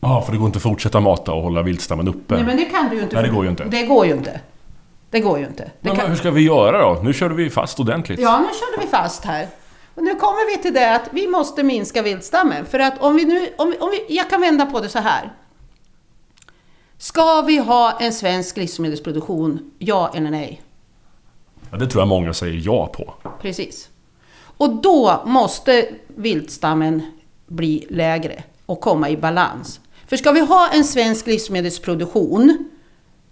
Ja, 0.08 0.22
för 0.22 0.32
det 0.32 0.38
går 0.38 0.46
inte 0.46 0.56
att 0.56 0.62
fortsätta 0.62 1.00
mata 1.00 1.32
och 1.32 1.42
hålla 1.42 1.62
viltstammen 1.62 2.08
uppe. 2.08 2.34
Nej 2.34 2.44
men 2.44 2.56
det 2.56 2.64
kan 2.64 2.88
du 2.88 2.96
ju 2.96 3.02
inte. 3.02 3.16
Nej, 3.16 3.24
det 3.24 3.34
går 3.34 3.44
ju 3.44 3.50
inte. 3.50 3.64
Det 3.64 3.82
går 3.82 4.06
ju 4.06 4.12
inte. 4.12 4.40
Det 5.10 5.20
går 5.20 5.38
ju 5.38 5.46
inte. 5.46 5.62
Det 5.64 5.70
Men 5.88 5.96
kan... 5.96 6.08
hur 6.10 6.16
ska 6.16 6.30
vi 6.30 6.40
göra 6.40 6.78
då? 6.82 7.00
Nu 7.02 7.12
körde 7.12 7.34
vi 7.34 7.50
fast 7.50 7.80
ordentligt. 7.80 8.20
Ja, 8.20 8.38
nu 8.38 8.46
körde 8.46 8.86
vi 8.86 8.90
fast 8.90 9.24
här. 9.24 9.48
Och 9.94 10.02
nu 10.02 10.14
kommer 10.14 10.56
vi 10.56 10.62
till 10.62 10.74
det 10.74 10.94
att 10.94 11.08
vi 11.12 11.28
måste 11.28 11.62
minska 11.62 12.02
viltstammen. 12.02 12.66
För 12.66 12.78
att 12.78 13.02
om 13.02 13.16
vi 13.16 13.24
nu, 13.24 13.48
om 13.58 13.70
vi, 13.70 13.78
om 13.78 13.90
vi, 13.90 14.16
jag 14.16 14.30
kan 14.30 14.40
vända 14.40 14.66
på 14.66 14.80
det 14.80 14.88
så 14.88 14.98
här. 14.98 15.32
Ska 16.98 17.42
vi 17.42 17.58
ha 17.58 17.98
en 18.00 18.12
svensk 18.12 18.56
livsmedelsproduktion? 18.56 19.70
Ja 19.78 20.10
eller 20.14 20.30
nej? 20.30 20.62
Ja, 21.70 21.76
det 21.76 21.86
tror 21.86 22.00
jag 22.00 22.08
många 22.08 22.34
säger 22.34 22.60
ja 22.64 22.86
på. 22.86 23.14
Precis. 23.40 23.88
Och 24.56 24.70
då 24.70 25.22
måste 25.26 25.88
viltstammen 26.06 27.02
bli 27.46 27.86
lägre 27.90 28.42
och 28.66 28.80
komma 28.80 29.10
i 29.10 29.16
balans. 29.16 29.80
För 30.06 30.16
ska 30.16 30.32
vi 30.32 30.40
ha 30.40 30.68
en 30.72 30.84
svensk 30.84 31.26
livsmedelsproduktion, 31.26 32.68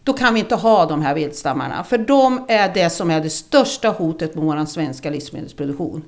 då 0.04 0.12
kan 0.12 0.34
vi 0.34 0.40
inte 0.40 0.54
ha 0.54 0.86
de 0.86 1.02
här 1.02 1.14
viltstammarna. 1.14 1.84
För 1.84 1.98
de 1.98 2.44
är 2.48 2.74
det 2.74 2.90
som 2.90 3.10
är 3.10 3.20
det 3.20 3.30
största 3.30 3.88
hotet 3.88 4.34
mot 4.34 4.44
vår 4.44 4.64
svenska 4.64 5.10
livsmedelsproduktion. 5.10 6.02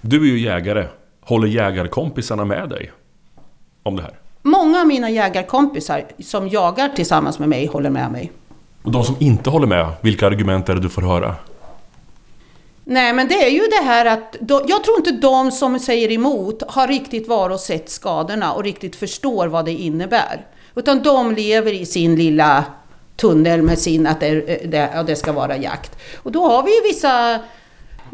Du 0.00 0.22
är 0.22 0.26
ju 0.26 0.40
jägare. 0.40 0.86
Håller 1.20 1.48
jägarkompisarna 1.48 2.44
med 2.44 2.68
dig? 2.68 2.92
Om 3.82 3.96
det 3.96 4.02
här? 4.02 4.18
Många 4.42 4.80
av 4.80 4.86
mina 4.86 5.10
jägarkompisar 5.10 6.04
som 6.18 6.48
jagar 6.48 6.88
tillsammans 6.88 7.38
med 7.38 7.48
mig 7.48 7.66
håller 7.66 7.90
med 7.90 8.12
mig. 8.12 8.32
Och 8.82 8.92
de 8.92 9.04
som 9.04 9.16
inte 9.18 9.50
håller 9.50 9.66
med, 9.66 9.92
vilka 10.00 10.26
argument 10.26 10.68
är 10.68 10.74
det 10.74 10.80
du 10.80 10.88
får 10.88 11.02
höra? 11.02 11.34
Nej, 12.84 13.12
men 13.12 13.28
det 13.28 13.44
är 13.44 13.50
ju 13.50 13.60
det 13.60 13.84
här 13.84 14.06
att 14.06 14.32
då, 14.40 14.62
jag 14.66 14.84
tror 14.84 14.96
inte 14.96 15.12
de 15.12 15.50
som 15.50 15.78
säger 15.78 16.12
emot 16.12 16.62
har 16.68 16.88
riktigt 16.88 17.28
varit 17.28 17.54
och 17.54 17.60
sett 17.60 17.90
skadorna 17.90 18.52
och 18.52 18.64
riktigt 18.64 18.96
förstår 18.96 19.46
vad 19.46 19.64
det 19.64 19.72
innebär. 19.72 20.46
Utan 20.74 21.02
de 21.02 21.34
lever 21.34 21.72
i 21.72 21.86
sin 21.86 22.16
lilla 22.16 22.64
tunnel 23.16 23.62
med 23.62 23.78
sin 23.78 24.06
att 24.06 24.20
det, 24.20 24.40
det, 24.70 24.90
ja, 24.94 25.02
det 25.02 25.16
ska 25.16 25.32
vara 25.32 25.56
jakt. 25.56 25.98
Och 26.22 26.32
då 26.32 26.48
har 26.48 26.62
vi 26.62 26.74
ju 26.74 26.82
vissa 26.82 27.40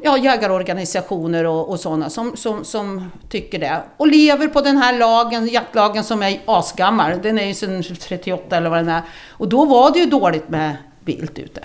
ja, 0.03 0.19
jägarorganisationer 0.19 1.47
och, 1.47 1.69
och 1.69 1.81
sådana 1.81 2.11
som, 2.11 2.37
som, 2.37 2.65
som 2.65 3.11
tycker 3.29 3.59
det. 3.59 3.83
Och 3.97 4.07
lever 4.07 4.49
på 4.49 4.61
den 4.61 4.77
här 4.77 4.99
lagen, 4.99 5.49
jaktlagen 5.49 6.05
som 6.05 6.23
är 6.23 6.41
asgammal. 6.47 7.23
Den 7.23 7.39
är 7.39 7.47
ju 7.47 7.55
sedan 7.55 7.83
38 7.83 8.57
eller 8.57 8.71
vad 8.71 8.79
den 8.79 8.89
är. 8.89 9.03
Och 9.31 9.49
då 9.49 9.65
var 9.65 9.91
det 9.91 9.99
ju 9.99 10.07
dåligt 10.07 10.49
med 10.49 10.77
vilt 11.05 11.39
ute 11.39 11.61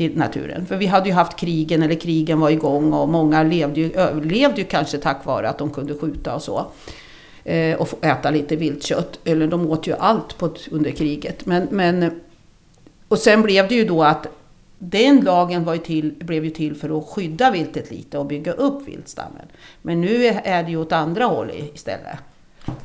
i 0.00 0.08
naturen. 0.08 0.66
För 0.66 0.76
vi 0.76 0.86
hade 0.86 1.08
ju 1.08 1.14
haft 1.14 1.36
krigen, 1.36 1.82
eller 1.82 1.94
krigen 1.94 2.40
var 2.40 2.50
igång 2.50 2.92
och 2.92 3.08
många 3.08 3.42
levde 3.42 3.80
ju, 3.80 3.92
överlevde 3.92 4.60
ju 4.60 4.66
kanske 4.66 4.98
tack 4.98 5.24
vare 5.24 5.48
att 5.48 5.58
de 5.58 5.70
kunde 5.70 5.94
skjuta 5.94 6.34
och 6.34 6.42
så. 6.42 6.66
Eh, 7.44 7.80
och 7.80 8.04
äta 8.04 8.30
lite 8.30 8.56
viltkött. 8.56 9.18
Eller 9.24 9.46
de 9.46 9.70
åt 9.70 9.86
ju 9.86 9.94
allt 9.94 10.38
på, 10.38 10.50
under 10.70 10.90
kriget. 10.90 11.46
Men, 11.46 11.68
men, 11.70 12.20
och 13.08 13.18
sen 13.18 13.42
blev 13.42 13.68
det 13.68 13.74
ju 13.74 13.84
då 13.84 14.02
att 14.02 14.26
den 14.78 15.20
lagen 15.20 15.64
var 15.64 15.74
ju 15.74 15.80
till, 15.80 16.14
blev 16.18 16.44
ju 16.44 16.50
till 16.50 16.74
för 16.74 16.98
att 16.98 17.06
skydda 17.06 17.50
viltet 17.50 17.90
lite 17.90 18.18
och 18.18 18.26
bygga 18.26 18.52
upp 18.52 18.88
viltstammen. 18.88 19.46
Men 19.82 20.00
nu 20.00 20.26
är 20.26 20.62
det 20.62 20.70
ju 20.70 20.76
åt 20.76 20.92
andra 20.92 21.24
håll 21.24 21.50
istället. 21.74 22.18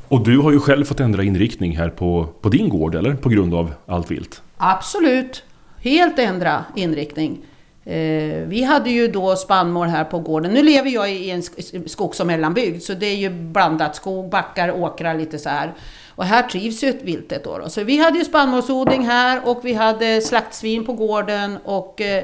Och 0.08 0.24
du 0.24 0.38
har 0.38 0.52
ju 0.52 0.60
själv 0.60 0.86
fått 0.86 1.00
ändra 1.00 1.24
inriktning 1.24 1.78
här 1.78 1.90
på, 1.90 2.28
på 2.42 2.50
din 2.50 2.70
gård, 2.70 2.96
eller? 2.96 3.16
På 3.16 3.30
grund 3.30 3.54
av 3.54 3.74
allt 3.86 4.12
vilt? 4.12 4.42
Absolut. 4.58 5.44
Helt 5.86 6.20
ändra 6.20 6.66
inriktning. 6.76 7.46
Eh, 7.84 8.48
vi 8.48 8.64
hade 8.64 8.90
ju 8.90 9.08
då 9.08 9.36
spannmål 9.36 9.88
här 9.88 10.04
på 10.04 10.20
gården. 10.20 10.54
Nu 10.54 10.64
lever 10.64 10.90
jag 10.90 11.12
i 11.12 11.30
en 11.30 11.44
skogs 11.88 12.20
och 12.20 12.28
mellanbygd, 12.28 12.84
så 12.84 12.94
det 12.94 13.06
är 13.06 13.16
ju 13.16 13.30
blandat 13.30 13.96
skog, 13.96 14.30
backar, 14.30 14.72
åkrar, 14.72 15.16
lite 15.16 15.40
så 15.40 15.50
här. 15.50 15.74
Och 16.10 16.26
här 16.26 16.44
trivs 16.44 16.84
ju 16.84 16.92
viltet 16.92 17.44
då, 17.44 17.58
då. 17.58 17.70
Så 17.70 17.84
vi 17.84 17.98
hade 17.98 18.18
ju 18.18 18.26
spannmålsodling 18.26 19.06
här 19.06 19.42
och 19.48 19.60
vi 19.64 19.74
hade 19.74 20.22
slaktsvin 20.22 20.86
på 20.86 20.94
gården. 20.94 21.58
Och, 21.64 22.02
eh, 22.02 22.24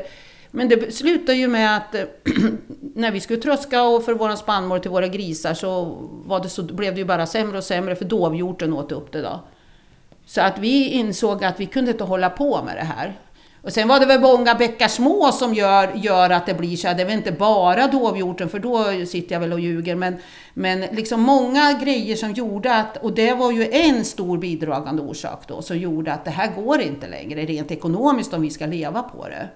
men 0.52 0.70
det 0.70 0.96
slutade 0.96 1.38
ju 1.38 1.48
med 1.48 1.78
att 1.78 1.96
eh, 1.96 2.02
när 2.96 3.12
vi 3.12 3.20
skulle 3.20 3.42
tröska 3.42 3.84
och 3.84 4.06
för 4.06 4.14
våra 4.14 4.36
spannmål 4.36 4.80
till 4.80 4.92
våra 4.92 5.08
grisar 5.08 5.54
så, 5.54 5.98
var 6.26 6.40
det 6.40 6.50
så 6.50 6.64
blev 6.64 6.94
det 6.94 7.00
ju 7.00 7.06
bara 7.06 7.26
sämre 7.26 7.58
och 7.58 7.64
sämre 7.64 7.96
för 7.96 8.06
dovhjorten 8.06 8.74
åt 8.74 8.92
upp 8.92 9.12
det 9.12 9.22
då. 9.22 9.40
Så 10.26 10.42
att 10.42 10.60
vi 10.60 10.90
insåg 10.90 11.44
att 11.44 11.60
vi 11.60 11.66
kunde 11.66 11.92
inte 11.92 12.04
hålla 12.04 12.30
på 12.30 12.64
med 12.64 12.76
det 12.76 12.84
här. 12.84 13.20
Och 13.64 13.74
sen 13.74 13.88
var 13.88 14.00
det 14.00 14.06
väl 14.06 14.22
många 14.22 14.56
bäckar 14.56 14.88
små 14.88 15.32
som 15.32 15.54
gör, 15.54 15.92
gör 15.96 16.30
att 16.30 16.46
det 16.46 16.54
blir 16.54 16.76
så 16.78 16.88
här. 16.88 16.96
Det 16.96 17.02
är 17.02 17.06
väl 17.06 17.18
inte 17.18 17.32
bara 17.32 17.88
dovhjorten, 17.88 18.50
för 18.50 18.60
då 18.60 19.06
sitter 19.06 19.36
jag 19.36 19.40
väl 19.40 19.54
och 19.54 19.60
ljuger. 19.60 19.96
Men, 19.96 20.16
men 20.54 20.80
liksom 20.80 21.22
många 21.22 21.74
grejer 21.74 22.16
som 22.16 22.32
gjorde 22.32 22.76
att, 22.76 22.98
och 22.98 23.14
det 23.14 23.34
var 23.34 23.52
ju 23.52 23.70
en 23.72 24.06
stor 24.06 24.38
bidragande 24.38 25.02
orsak 25.02 25.44
då, 25.48 25.62
som 25.62 25.78
gjorde 25.78 26.14
att 26.14 26.26
det 26.26 26.32
här 26.32 26.52
går 26.56 26.82
inte 26.82 27.08
längre 27.08 27.46
rent 27.46 27.72
ekonomiskt 27.72 28.34
om 28.34 28.42
vi 28.42 28.50
ska 28.50 28.66
leva 28.66 29.04
på 29.04 29.28
det. 29.28 29.50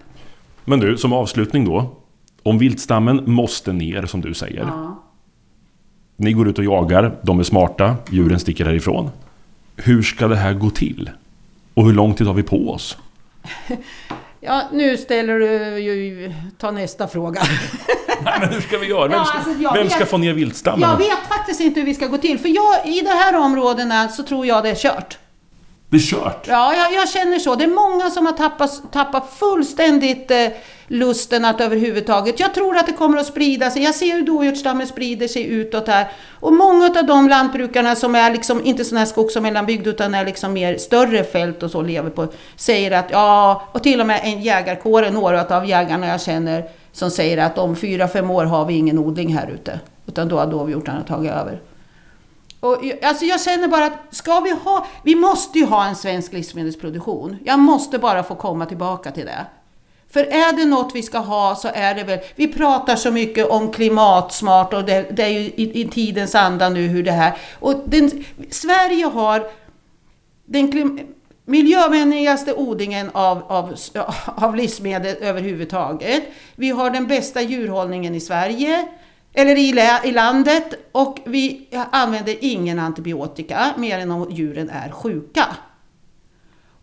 Men 0.65 0.80
du, 0.80 0.98
som 0.98 1.13
avslutning 1.13 1.65
då. 1.65 1.96
Om 2.44 2.58
viltstammen 2.58 3.24
måste 3.26 3.74
ner, 3.74 4.06
som 4.06 4.22
du 4.22 4.34
säger. 4.34 4.62
Ja. 4.62 5.04
Ni 6.15 6.34
går 6.34 6.48
ut 6.48 6.58
och 6.58 6.65
jagar, 6.65 7.20
de 7.22 7.39
är 7.39 7.44
smarta, 7.44 7.96
djuren 8.10 8.39
sticker 8.39 8.65
härifrån. 8.65 9.10
Hur 9.76 10.02
ska 10.02 10.28
det 10.28 10.36
här 10.36 10.54
gå 10.54 10.70
till? 10.70 11.10
Och 11.74 11.86
hur 11.86 11.94
lång 11.94 12.13
tid 12.13 12.28
har 12.28 12.34
vi 12.34 12.44
på 12.44 12.70
oss? 12.70 12.98
Ja, 14.39 14.63
nu 14.71 14.97
ställer 14.97 15.39
du 15.39 15.79
ju... 15.79 16.34
Ta 16.58 16.71
nästa 16.71 17.08
fråga. 17.08 17.41
Nej, 18.23 18.34
men 18.39 18.49
hur 18.49 18.62
ska 18.62 18.77
vi 18.77 18.88
göra? 18.88 19.08
Vem 19.08 19.25
ska, 19.25 19.38
ja, 19.38 19.69
alltså, 19.69 19.73
vem 19.73 19.89
ska 19.89 20.05
få 20.05 20.17
ner 20.17 20.34
viltstammen? 20.34 20.89
Jag 20.89 20.97
vet 20.97 21.27
faktiskt 21.27 21.62
inte 21.62 21.79
hur 21.79 21.86
vi 21.86 21.93
ska 21.95 22.08
gå 22.08 22.17
till. 22.17 22.39
För 22.39 22.49
jag, 22.49 22.88
i 22.88 23.01
de 23.01 23.10
här 23.10 23.36
områdena 23.36 24.10
så 24.10 24.23
tror 24.23 24.45
jag 24.45 24.63
det 24.63 24.69
är 24.69 24.75
kört. 24.75 25.17
Det 25.89 25.97
är 25.97 26.01
kört? 26.01 26.47
Ja, 26.47 26.75
jag, 26.75 26.93
jag 26.93 27.10
känner 27.10 27.39
så. 27.39 27.55
Det 27.55 27.63
är 27.63 27.67
många 27.67 28.10
som 28.10 28.25
har 28.25 28.34
tappat, 28.34 28.81
tappat 28.93 29.34
fullständigt 29.39 30.31
eh, 30.31 30.47
lusten 30.88 31.45
att 31.45 31.62
överhuvudtaget... 31.62 32.39
Jag 32.39 32.54
tror 32.54 32.78
att 32.78 32.86
det 32.86 32.93
kommer 32.93 33.17
att 33.17 33.26
sprida 33.26 33.71
sig. 33.71 33.84
Jag 33.84 33.95
ser 33.95 34.13
hur 34.13 34.21
dovhjortsstammen 34.21 34.88
sprider 34.88 35.28
sig 35.28 35.45
utåt 35.45 35.88
här. 35.88 36.12
Och 36.39 36.54
många 36.54 36.86
av 36.86 37.06
de 37.06 37.30
lantbrukarna 37.30 37.95
som 37.95 38.15
är 38.15 38.32
liksom 38.32 38.65
inte 38.65 38.86
sådana 38.86 39.00
här 39.00 39.06
skogs 39.06 39.36
och 39.36 39.43
mellanbygd 39.43 39.88
utan 39.88 40.13
är 40.13 40.26
liksom 40.26 40.54
mer 40.54 40.78
större 40.78 41.24
fält 41.24 41.63
och 41.63 41.71
så 41.71 41.82
lever 41.82 42.10
på, 42.10 42.28
säger 42.56 42.91
att 42.91 43.06
ja, 43.12 43.62
och 43.71 43.84
till 43.84 44.02
och 44.02 44.08
med 44.08 44.21
en 44.24 44.41
jägarkår, 44.41 45.10
några 45.12 45.58
av 45.58 45.65
jägarna 45.65 46.08
jag 46.08 46.21
känner, 46.21 46.69
som 46.91 47.12
säger 47.12 47.38
att 47.38 47.58
om 47.58 47.76
fyra, 47.76 48.08
fem 48.08 48.30
år 48.30 48.45
har 48.45 48.65
vi 48.65 48.74
ingen 48.74 49.00
odling 49.00 49.34
här 49.34 49.48
ute. 49.48 49.80
Utan 50.08 50.28
då 50.28 50.39
har 50.39 50.48
dovhjortarna 50.48 51.04
tagit 51.04 51.32
över. 51.32 51.62
Och, 52.60 52.78
alltså 53.04 53.26
jag 53.26 53.41
känner 53.41 53.67
bara 53.67 53.86
att 53.86 53.93
ska 54.12 54.39
vi 54.39 54.52
ha, 54.52 54.88
vi 55.04 55.15
måste 55.15 55.60
ju 55.60 55.65
ha 55.65 55.86
en 55.86 55.95
svensk 55.95 56.34
livsmedelsproduktion. 56.34 57.38
Jag 57.45 57.60
måste 57.60 58.00
bara 58.00 58.24
få 58.24 58.36
komma 58.36 58.65
tillbaka 58.65 59.12
till 59.12 59.26
det. 59.26 59.45
För 60.13 60.24
är 60.24 60.56
det 60.58 60.65
något 60.65 60.96
vi 60.96 61.04
ska 61.04 61.18
ha 61.18 61.56
så 61.56 61.68
är 61.74 61.96
det 61.96 62.04
väl, 62.04 62.20
vi 62.36 62.48
pratar 62.48 62.96
så 62.96 63.12
mycket 63.12 63.50
om 63.50 63.72
klimatsmart 63.72 64.74
och 64.74 64.86
det, 64.86 65.06
det 65.12 65.24
är 65.24 65.30
ju 65.30 65.39
i, 65.39 65.82
i, 65.82 65.88
tidens 65.88 66.36
anda 66.36 66.70
nu 66.70 66.88
hur 66.88 67.04
det 67.04 67.12
här, 67.12 67.38
och 67.60 67.74
den, 67.86 68.26
Sverige 68.50 69.06
har 69.06 69.48
den 70.46 70.72
klim, 70.72 71.00
miljövänligaste 71.46 72.54
odlingen 72.54 73.10
av, 73.13 73.44
av, 73.48 73.76
av 74.26 74.56
livsmedel 74.56 75.15
överhuvudtaget. 75.22 76.24
Vi 76.56 76.70
har 76.70 76.89
den 76.89 77.08
bästa 77.08 77.41
djurhållningen 77.41 78.15
i 78.15 78.20
Sverige, 78.20 78.88
eller 79.34 79.56
i, 79.56 80.10
i 80.10 80.12
landet, 80.12 80.74
och 80.91 81.20
vi 81.26 81.68
använder 81.91 82.36
ingen 82.39 82.80
antibiotika 82.80 83.74
mer 83.78 84.00
än 84.00 84.12
om 84.12 84.32
djuren 84.32 84.70
är 84.70 84.91
sjuka. 84.91 85.46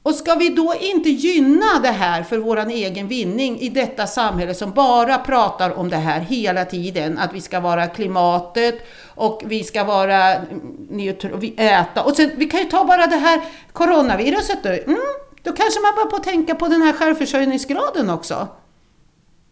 Och 0.02 0.14
ska 0.14 0.34
vi 0.34 0.48
då 0.48 0.74
inte 0.80 1.10
gynna 1.10 1.78
det 1.82 1.88
här 1.88 2.22
för 2.22 2.38
vår 2.38 2.68
egen 2.68 3.08
vinning 3.08 3.60
i 3.60 3.68
detta 3.68 4.06
samhälle 4.06 4.54
som 4.54 4.70
bara 4.70 5.18
pratar 5.18 5.78
om 5.78 5.90
det 5.90 5.96
här 5.96 6.20
hela 6.20 6.64
tiden, 6.64 7.18
att 7.18 7.34
vi 7.34 7.40
ska 7.40 7.60
vara 7.60 7.86
klimatet 7.86 8.86
och 9.14 9.42
vi 9.46 9.64
ska 9.64 9.84
vara 9.84 10.34
mm, 10.34 10.60
neutrala, 10.90 11.36
vi 11.36 11.54
äta. 11.56 12.02
Och 12.02 12.16
sen, 12.16 12.30
vi 12.36 12.46
kan 12.46 12.60
ju 12.60 12.66
ta 12.66 12.84
bara 12.84 13.06
det 13.06 13.16
här 13.16 13.40
coronaviruset 13.72 14.62
då. 14.62 14.68
Mm, 14.68 14.98
då 15.42 15.52
kanske 15.52 15.80
man 15.80 15.94
börjar 15.94 16.10
på 16.10 16.18
tänka 16.18 16.54
på 16.54 16.68
den 16.68 16.82
här 16.82 16.92
självförsörjningsgraden 16.92 18.10
också. 18.10 18.48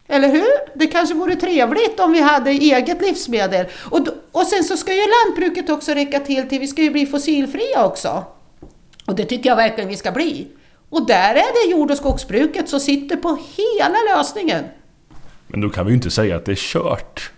Eller 0.07 0.27
hur? 0.27 0.77
Det 0.79 0.87
kanske 0.87 1.15
vore 1.15 1.35
trevligt 1.35 1.99
om 1.99 2.11
vi 2.11 2.21
hade 2.21 2.49
eget 2.49 3.01
livsmedel. 3.01 3.65
Och, 3.89 4.07
och 4.31 4.47
sen 4.47 4.63
så 4.63 4.77
ska 4.77 4.93
ju 4.93 5.01
lantbruket 5.01 5.69
också 5.69 5.91
räcka 5.91 6.19
till 6.19 6.49
till, 6.49 6.59
vi 6.59 6.67
ska 6.67 6.81
ju 6.81 6.89
bli 6.89 7.05
fossilfria 7.05 7.85
också. 7.85 8.23
Och 9.05 9.15
det 9.15 9.25
tycker 9.25 9.49
jag 9.49 9.55
verkligen 9.55 9.89
vi 9.89 9.97
ska 9.97 10.11
bli. 10.11 10.47
Och 10.89 11.07
där 11.07 11.35
är 11.35 11.65
det 11.65 11.71
jord 11.71 11.91
och 11.91 11.97
skogsbruket 11.97 12.69
som 12.69 12.79
sitter 12.79 13.15
på 13.15 13.37
hela 13.55 13.97
lösningen. 14.15 14.65
Men 15.47 15.61
då 15.61 15.69
kan 15.69 15.85
vi 15.85 15.91
ju 15.91 15.95
inte 15.95 16.11
säga 16.11 16.35
att 16.35 16.45
det 16.45 16.51
är 16.51 16.55
kört. 16.55 17.31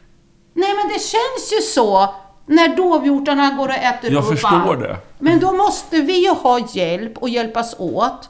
Nej, 0.53 0.69
men 0.75 0.87
det 0.87 0.99
känns 0.99 1.53
ju 1.57 1.61
så 1.61 2.15
när 2.45 2.75
dovhjortarna 2.75 3.49
går 3.57 3.67
och 3.67 3.75
äter 3.75 4.11
Jag 4.11 4.27
förstår 4.27 4.75
det. 4.75 4.97
Men 5.19 5.39
då 5.39 5.51
måste 5.51 6.01
vi 6.01 6.23
ju 6.23 6.29
ha 6.29 6.67
hjälp 6.73 7.17
och 7.17 7.29
hjälpas 7.29 7.75
åt. 7.79 8.29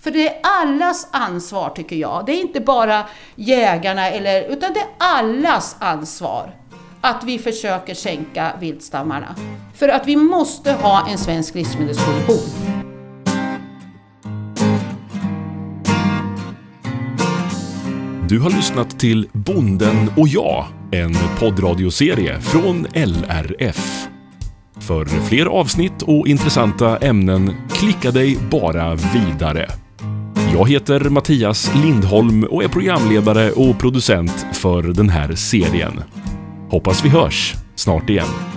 För 0.00 0.10
det 0.10 0.28
är 0.28 0.40
allas 0.42 1.08
ansvar 1.10 1.70
tycker 1.70 1.96
jag. 1.96 2.26
Det 2.26 2.32
är 2.32 2.40
inte 2.40 2.60
bara 2.60 3.04
jägarna, 3.34 4.10
eller, 4.10 4.42
utan 4.42 4.72
det 4.72 4.80
är 4.80 4.88
allas 4.98 5.76
ansvar 5.80 6.54
att 7.00 7.24
vi 7.24 7.38
försöker 7.38 7.94
sänka 7.94 8.52
viltstammarna. 8.60 9.34
För 9.74 9.88
att 9.88 10.08
vi 10.08 10.16
måste 10.16 10.72
ha 10.72 11.08
en 11.08 11.18
svensk 11.18 11.54
livsmedelsproduktion. 11.54 12.70
Du 18.28 18.40
har 18.40 18.50
lyssnat 18.50 18.98
till 18.98 19.28
Bonden 19.32 20.10
och 20.16 20.28
jag, 20.28 20.66
en 20.90 21.14
poddradioserie 21.38 22.40
från 22.40 22.86
LRF. 22.94 24.08
För 24.80 25.04
fler 25.04 25.46
avsnitt 25.46 26.02
och 26.02 26.28
intressanta 26.28 26.96
ämnen, 26.96 27.54
klicka 27.70 28.10
dig 28.10 28.38
bara 28.50 28.94
vidare. 28.94 29.68
Jag 30.52 30.68
heter 30.68 31.00
Mattias 31.00 31.74
Lindholm 31.74 32.44
och 32.44 32.64
är 32.64 32.68
programledare 32.68 33.50
och 33.50 33.78
producent 33.78 34.46
för 34.52 34.82
den 34.82 35.08
här 35.08 35.34
serien. 35.34 36.02
Hoppas 36.70 37.04
vi 37.04 37.08
hörs 37.08 37.54
snart 37.74 38.10
igen. 38.10 38.49